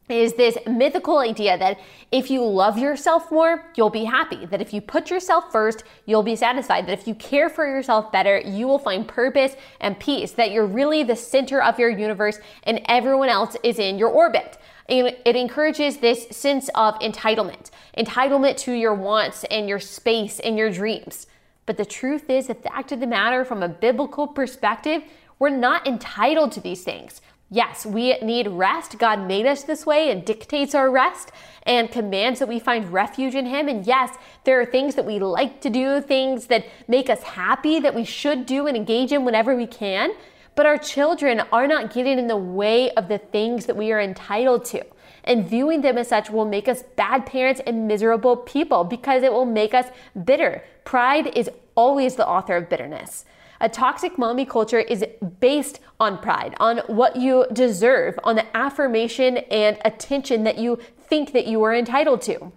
is 0.08 0.34
this 0.34 0.58
mythical 0.66 1.18
idea 1.18 1.56
that 1.56 1.80
if 2.12 2.30
you 2.30 2.44
love 2.44 2.76
yourself 2.76 3.30
more, 3.32 3.64
you'll 3.74 3.88
be 3.88 4.04
happy. 4.04 4.44
That 4.44 4.60
if 4.60 4.74
you 4.74 4.82
put 4.82 5.10
yourself 5.10 5.50
first, 5.50 5.82
you'll 6.04 6.22
be 6.22 6.36
satisfied. 6.36 6.86
That 6.86 6.98
if 6.98 7.08
you 7.08 7.14
care 7.14 7.48
for 7.48 7.66
yourself 7.66 8.12
better, 8.12 8.38
you 8.38 8.66
will 8.66 8.78
find 8.78 9.08
purpose 9.08 9.56
and 9.80 9.98
peace. 9.98 10.32
That 10.32 10.50
you're 10.50 10.66
really 10.66 11.04
the 11.04 11.16
center 11.16 11.62
of 11.62 11.78
your 11.78 11.88
universe 11.88 12.38
and 12.64 12.82
everyone 12.84 13.30
else 13.30 13.56
is 13.62 13.78
in 13.78 13.96
your 13.96 14.10
orbit. 14.10 14.58
And 14.90 15.16
it 15.24 15.36
encourages 15.36 15.96
this 15.96 16.28
sense 16.28 16.68
of 16.74 16.98
entitlement, 16.98 17.70
entitlement 17.96 18.58
to 18.58 18.72
your 18.72 18.94
wants 18.94 19.44
and 19.44 19.66
your 19.66 19.80
space 19.80 20.38
and 20.38 20.58
your 20.58 20.70
dreams. 20.70 21.26
But 21.64 21.78
the 21.78 21.86
truth 21.86 22.28
is, 22.28 22.48
the 22.48 22.54
fact 22.54 22.92
of 22.92 23.00
the 23.00 23.06
matter, 23.06 23.46
from 23.46 23.62
a 23.62 23.68
biblical 23.70 24.26
perspective, 24.26 25.02
We're 25.38 25.50
not 25.50 25.86
entitled 25.86 26.52
to 26.52 26.60
these 26.60 26.84
things. 26.84 27.20
Yes, 27.54 27.86
we 27.86 28.18
need 28.18 28.48
rest. 28.48 28.98
God 28.98 29.28
made 29.28 29.46
us 29.46 29.62
this 29.62 29.86
way 29.86 30.10
and 30.10 30.24
dictates 30.24 30.74
our 30.74 30.90
rest 30.90 31.30
and 31.62 31.88
commands 31.88 32.40
that 32.40 32.48
we 32.48 32.58
find 32.58 32.92
refuge 32.92 33.36
in 33.36 33.46
Him. 33.46 33.68
And 33.68 33.86
yes, 33.86 34.18
there 34.42 34.60
are 34.60 34.66
things 34.66 34.96
that 34.96 35.04
we 35.04 35.20
like 35.20 35.60
to 35.60 35.70
do, 35.70 36.00
things 36.00 36.48
that 36.48 36.66
make 36.88 37.08
us 37.08 37.22
happy 37.22 37.78
that 37.78 37.94
we 37.94 38.02
should 38.02 38.44
do 38.44 38.66
and 38.66 38.76
engage 38.76 39.12
in 39.12 39.24
whenever 39.24 39.54
we 39.54 39.68
can. 39.68 40.10
But 40.56 40.66
our 40.66 40.76
children 40.76 41.42
are 41.52 41.68
not 41.68 41.94
getting 41.94 42.18
in 42.18 42.26
the 42.26 42.36
way 42.36 42.90
of 42.94 43.06
the 43.06 43.18
things 43.18 43.66
that 43.66 43.76
we 43.76 43.92
are 43.92 44.00
entitled 44.00 44.64
to. 44.66 44.84
And 45.22 45.48
viewing 45.48 45.82
them 45.82 45.96
as 45.96 46.08
such 46.08 46.30
will 46.30 46.46
make 46.46 46.66
us 46.66 46.82
bad 46.96 47.24
parents 47.24 47.60
and 47.64 47.86
miserable 47.86 48.36
people 48.36 48.82
because 48.82 49.22
it 49.22 49.32
will 49.32 49.46
make 49.46 49.74
us 49.74 49.86
bitter. 50.24 50.64
Pride 50.82 51.28
is 51.36 51.48
always 51.76 52.16
the 52.16 52.26
author 52.26 52.56
of 52.56 52.68
bitterness. 52.68 53.24
A 53.64 53.68
toxic 53.70 54.18
mommy 54.18 54.44
culture 54.44 54.80
is 54.80 55.02
based 55.40 55.80
on 55.98 56.18
pride, 56.18 56.54
on 56.60 56.80
what 56.86 57.16
you 57.16 57.46
deserve, 57.50 58.18
on 58.22 58.36
the 58.36 58.44
affirmation 58.54 59.38
and 59.38 59.78
attention 59.86 60.44
that 60.44 60.58
you 60.58 60.78
think 61.08 61.32
that 61.32 61.46
you 61.46 61.62
are 61.62 61.74
entitled 61.74 62.20
to. 62.22 62.52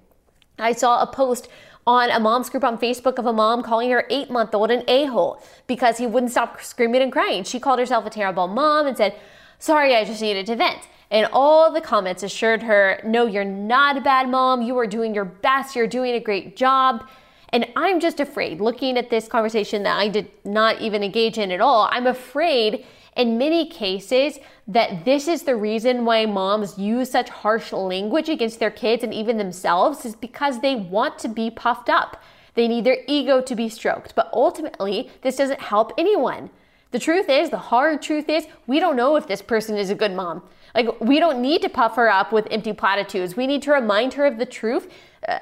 I 0.60 0.74
saw 0.74 1.02
a 1.02 1.08
post 1.08 1.48
on 1.86 2.10
a 2.10 2.20
mom's 2.20 2.50
group 2.50 2.66
on 2.66 2.78
Facebook 2.78 3.18
of 3.20 3.26
a 3.26 3.32
mom 3.32 3.64
calling 3.64 3.90
her 3.90 4.06
eight 4.10 4.30
month 4.30 4.54
old 4.54 4.70
an 4.70 4.84
a 4.90 5.06
hole 5.06 5.42
because 5.66 5.98
he 5.98 6.06
wouldn't 6.06 6.34
stop 6.34 6.62
screaming 6.62 7.02
and 7.02 7.14
crying. 7.14 7.46
She 7.46 7.58
called 7.58 7.80
herself 7.80 8.06
a 8.06 8.10
terrible 8.10 8.50
mom 8.50 8.86
and 8.86 8.98
said, 8.98 9.18
Sorry, 9.60 9.96
I 9.96 10.04
just 10.04 10.22
needed 10.22 10.46
to 10.48 10.58
vent. 10.58 10.90
And 11.10 11.30
all 11.32 11.72
the 11.72 11.80
comments 11.80 12.22
assured 12.22 12.64
her, 12.64 13.00
No, 13.06 13.28
you're 13.28 13.46
not 13.46 13.96
a 13.96 14.02
bad 14.02 14.28
mom. 14.28 14.62
You 14.62 14.78
are 14.78 14.86
doing 14.88 15.16
your 15.16 15.24
best. 15.24 15.74
You're 15.74 15.88
doing 15.88 16.16
a 16.16 16.20
great 16.20 16.58
job. 16.58 17.08
And 17.50 17.68
I'm 17.76 18.00
just 18.00 18.20
afraid, 18.20 18.60
looking 18.60 18.98
at 18.98 19.10
this 19.10 19.28
conversation 19.28 19.84
that 19.84 19.98
I 19.98 20.10
did 20.10 20.30
not 20.44 20.82
even 20.82 21.04
engage 21.04 21.38
in 21.38 21.52
at 21.52 21.62
all, 21.62 21.88
I'm 21.92 22.08
afraid 22.08 22.86
in 23.16 23.38
many 23.38 23.68
cases 23.68 24.38
that 24.68 25.06
this 25.06 25.28
is 25.28 25.44
the 25.44 25.56
reason 25.56 26.06
why 26.06 26.26
moms 26.26 26.78
use 26.78 27.10
such 27.10 27.30
harsh 27.30 27.72
language 27.72 28.30
against 28.30 28.60
their 28.60 28.72
kids 28.72 29.04
and 29.04 29.14
even 29.14 29.38
themselves 29.38 30.06
is 30.06 30.16
because 30.16 30.60
they 30.60 30.76
want 30.76 31.18
to 31.20 31.28
be 31.28 31.50
puffed 31.50 31.90
up. 31.90 32.22
They 32.54 32.68
need 32.68 32.84
their 32.84 33.00
ego 33.08 33.42
to 33.42 33.56
be 33.56 33.70
stroked. 33.70 34.14
But 34.14 34.30
ultimately, 34.34 35.10
this 35.22 35.38
doesn't 35.38 35.62
help 35.62 35.94
anyone. 35.98 36.50
The 36.92 37.00
truth 37.00 37.30
is, 37.30 37.50
the 37.50 37.58
hard 37.58 38.02
truth 38.02 38.30
is, 38.30 38.48
we 38.66 38.80
don't 38.80 38.96
know 38.96 39.16
if 39.16 39.28
this 39.28 39.42
person 39.42 39.78
is 39.78 39.90
a 39.90 39.96
good 39.96 40.12
mom. 40.14 40.44
Like, 40.78 41.02
we 41.02 41.20
don't 41.20 41.42
need 41.42 41.64
to 41.64 41.70
puff 41.70 41.96
her 41.96 42.08
up 42.08 42.32
with 42.32 42.48
empty 42.52 42.72
platitudes. 42.72 43.36
We 43.36 43.48
need 43.48 43.64
to 43.64 43.72
remind 43.72 44.14
her 44.14 44.28
of 44.28 44.38
the 44.38 44.46
truth 44.46 44.88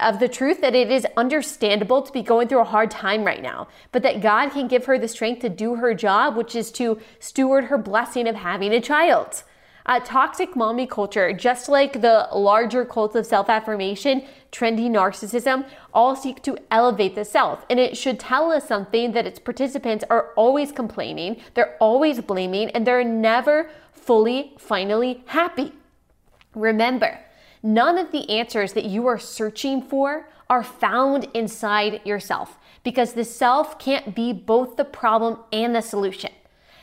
of 0.00 0.18
the 0.18 0.28
truth 0.28 0.62
that 0.62 0.74
it 0.74 0.90
is 0.90 1.06
understandable 1.16 2.02
to 2.02 2.12
be 2.12 2.22
going 2.22 2.48
through 2.48 2.60
a 2.60 2.64
hard 2.64 2.90
time 2.90 3.22
right 3.22 3.42
now, 3.42 3.68
but 3.92 4.02
that 4.02 4.20
God 4.20 4.50
can 4.50 4.66
give 4.66 4.86
her 4.86 4.98
the 4.98 5.06
strength 5.06 5.42
to 5.42 5.48
do 5.48 5.76
her 5.76 5.94
job, 5.94 6.36
which 6.36 6.56
is 6.56 6.72
to 6.72 6.98
steward 7.20 7.64
her 7.64 7.78
blessing 7.78 8.26
of 8.26 8.34
having 8.34 8.72
a 8.72 8.80
child. 8.80 9.44
Uh, 9.84 10.00
toxic 10.00 10.56
mommy 10.56 10.84
culture, 10.86 11.32
just 11.32 11.68
like 11.68 12.00
the 12.00 12.28
larger 12.34 12.84
cult 12.84 13.14
of 13.14 13.24
self 13.24 13.48
affirmation, 13.48 14.24
trendy 14.50 14.90
narcissism, 14.90 15.64
all 15.94 16.16
seek 16.16 16.42
to 16.42 16.58
elevate 16.72 17.14
the 17.14 17.24
self. 17.24 17.64
And 17.70 17.78
it 17.78 17.96
should 17.96 18.18
tell 18.18 18.50
us 18.50 18.66
something 18.66 19.12
that 19.12 19.26
its 19.26 19.38
participants 19.38 20.04
are 20.10 20.32
always 20.34 20.72
complaining, 20.72 21.40
they're 21.54 21.76
always 21.78 22.20
blaming, 22.20 22.70
and 22.70 22.84
they're 22.84 23.04
never 23.04 23.70
fully, 24.06 24.54
finally 24.58 25.22
happy. 25.26 25.72
Remember, 26.54 27.18
None 27.66 27.98
of 27.98 28.12
the 28.12 28.30
answers 28.30 28.74
that 28.74 28.84
you 28.84 29.08
are 29.08 29.18
searching 29.18 29.82
for 29.82 30.28
are 30.48 30.62
found 30.62 31.26
inside 31.34 32.00
yourself 32.04 32.58
because 32.84 33.14
the 33.14 33.24
self 33.24 33.76
can't 33.80 34.14
be 34.14 34.32
both 34.32 34.76
the 34.76 34.84
problem 34.84 35.40
and 35.52 35.74
the 35.74 35.80
solution. 35.80 36.30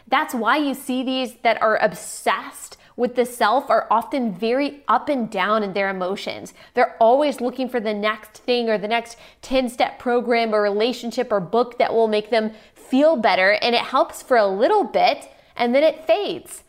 That's 0.09 0.33
why 0.33 0.57
you 0.57 0.73
see 0.73 1.01
these 1.01 1.35
that 1.35 1.61
are 1.61 1.77
obsessed 1.77 2.75
with 2.97 3.15
the 3.15 3.25
self 3.25 3.69
are 3.69 3.87
often 3.89 4.33
very 4.33 4.83
up 4.89 5.07
and 5.07 5.31
down 5.31 5.63
in 5.63 5.71
their 5.71 5.89
emotions. 5.89 6.53
They're 6.73 6.97
always 6.99 7.39
looking 7.39 7.69
for 7.69 7.79
the 7.79 7.93
next 7.93 8.39
thing 8.39 8.69
or 8.69 8.77
the 8.77 8.89
next 8.89 9.17
10 9.41 9.69
step 9.69 9.99
program 9.99 10.53
or 10.53 10.61
relationship 10.61 11.31
or 11.31 11.39
book 11.39 11.79
that 11.79 11.93
will 11.93 12.09
make 12.09 12.29
them 12.29 12.51
feel 12.75 13.15
better. 13.15 13.51
And 13.61 13.73
it 13.73 13.81
helps 13.81 14.21
for 14.21 14.35
a 14.35 14.45
little 14.45 14.83
bit 14.83 15.29
and 15.55 15.73
then 15.73 15.83
it 15.83 16.05
fades. 16.05 16.63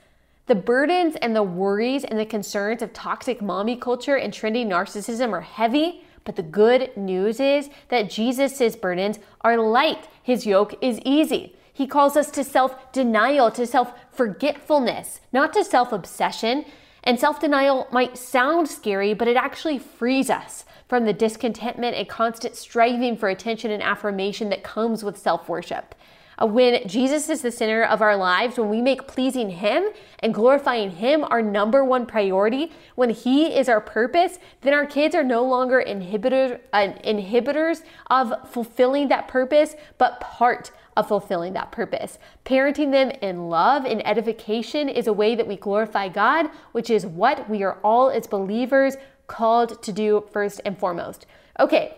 The 0.46 0.54
burdens 0.54 1.16
and 1.22 1.34
the 1.34 1.42
worries 1.42 2.04
and 2.04 2.18
the 2.18 2.26
concerns 2.26 2.82
of 2.82 2.92
toxic 2.92 3.40
mommy 3.40 3.76
culture 3.76 4.16
and 4.16 4.30
trendy 4.30 4.66
narcissism 4.66 5.32
are 5.32 5.40
heavy, 5.40 6.04
but 6.24 6.36
the 6.36 6.42
good 6.42 6.94
news 6.98 7.40
is 7.40 7.70
that 7.88 8.10
Jesus' 8.10 8.76
burdens 8.76 9.18
are 9.40 9.56
light. 9.56 10.06
His 10.22 10.44
yoke 10.44 10.74
is 10.82 11.00
easy. 11.02 11.56
He 11.72 11.86
calls 11.86 12.14
us 12.14 12.30
to 12.32 12.44
self 12.44 12.92
denial, 12.92 13.50
to 13.52 13.66
self 13.66 13.94
forgetfulness, 14.12 15.20
not 15.32 15.54
to 15.54 15.64
self 15.64 15.92
obsession. 15.92 16.66
And 17.02 17.18
self 17.18 17.40
denial 17.40 17.88
might 17.90 18.18
sound 18.18 18.68
scary, 18.68 19.14
but 19.14 19.28
it 19.28 19.36
actually 19.36 19.78
frees 19.78 20.28
us 20.28 20.66
from 20.88 21.06
the 21.06 21.12
discontentment 21.14 21.96
and 21.96 22.06
constant 22.06 22.54
striving 22.54 23.16
for 23.16 23.30
attention 23.30 23.70
and 23.70 23.82
affirmation 23.82 24.50
that 24.50 24.62
comes 24.62 25.02
with 25.02 25.16
self 25.16 25.48
worship. 25.48 25.94
Uh, 26.40 26.46
when 26.46 26.86
Jesus 26.88 27.28
is 27.28 27.42
the 27.42 27.50
center 27.50 27.82
of 27.84 28.02
our 28.02 28.16
lives, 28.16 28.58
when 28.58 28.68
we 28.68 28.82
make 28.82 29.06
pleasing 29.06 29.50
Him 29.50 29.84
and 30.20 30.34
glorifying 30.34 30.90
Him 30.90 31.24
our 31.24 31.42
number 31.42 31.84
one 31.84 32.06
priority, 32.06 32.72
when 32.94 33.10
He 33.10 33.46
is 33.46 33.68
our 33.68 33.80
purpose, 33.80 34.38
then 34.62 34.74
our 34.74 34.86
kids 34.86 35.14
are 35.14 35.24
no 35.24 35.44
longer 35.44 35.82
inhibitor, 35.86 36.60
uh, 36.72 36.88
inhibitors 37.04 37.82
of 38.10 38.32
fulfilling 38.50 39.08
that 39.08 39.28
purpose, 39.28 39.76
but 39.98 40.20
part 40.20 40.70
of 40.96 41.08
fulfilling 41.08 41.52
that 41.54 41.72
purpose. 41.72 42.18
Parenting 42.44 42.92
them 42.92 43.10
in 43.22 43.48
love 43.48 43.84
and 43.84 44.06
edification 44.06 44.88
is 44.88 45.06
a 45.06 45.12
way 45.12 45.34
that 45.34 45.46
we 45.46 45.56
glorify 45.56 46.08
God, 46.08 46.48
which 46.72 46.90
is 46.90 47.06
what 47.06 47.48
we 47.50 47.62
are 47.62 47.78
all 47.82 48.10
as 48.10 48.26
believers 48.26 48.96
called 49.26 49.82
to 49.82 49.92
do 49.92 50.24
first 50.32 50.60
and 50.64 50.78
foremost. 50.78 51.26
Okay, 51.58 51.96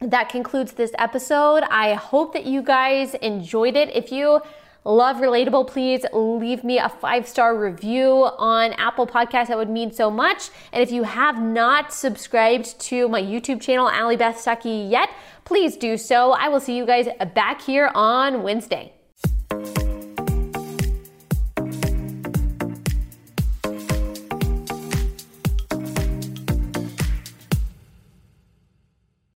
that 0.00 0.28
concludes 0.28 0.72
this 0.72 0.92
episode. 0.98 1.64
I 1.70 1.94
hope 1.94 2.32
that 2.32 2.46
you 2.46 2.62
guys 2.62 3.14
enjoyed 3.14 3.76
it. 3.76 3.94
If 3.94 4.12
you 4.12 4.40
love 4.84 5.16
relatable 5.16 5.66
please 5.66 6.04
leave 6.12 6.64
me 6.64 6.78
a 6.78 6.88
five 6.88 7.28
star 7.28 7.58
review 7.58 8.26
on 8.38 8.72
apple 8.74 9.06
podcast 9.06 9.48
that 9.48 9.56
would 9.56 9.68
mean 9.68 9.92
so 9.92 10.10
much 10.10 10.50
and 10.72 10.82
if 10.82 10.90
you 10.90 11.02
have 11.02 11.42
not 11.42 11.92
subscribed 11.92 12.78
to 12.80 13.06
my 13.08 13.20
youtube 13.20 13.60
channel 13.60 13.90
Allie 13.90 14.16
Beth 14.16 14.36
Stuckey 14.36 14.90
yet 14.90 15.10
please 15.44 15.76
do 15.76 15.98
so 15.98 16.30
i 16.32 16.48
will 16.48 16.60
see 16.60 16.76
you 16.76 16.86
guys 16.86 17.06
back 17.34 17.60
here 17.60 17.90
on 17.94 18.42
wednesday 18.42 18.94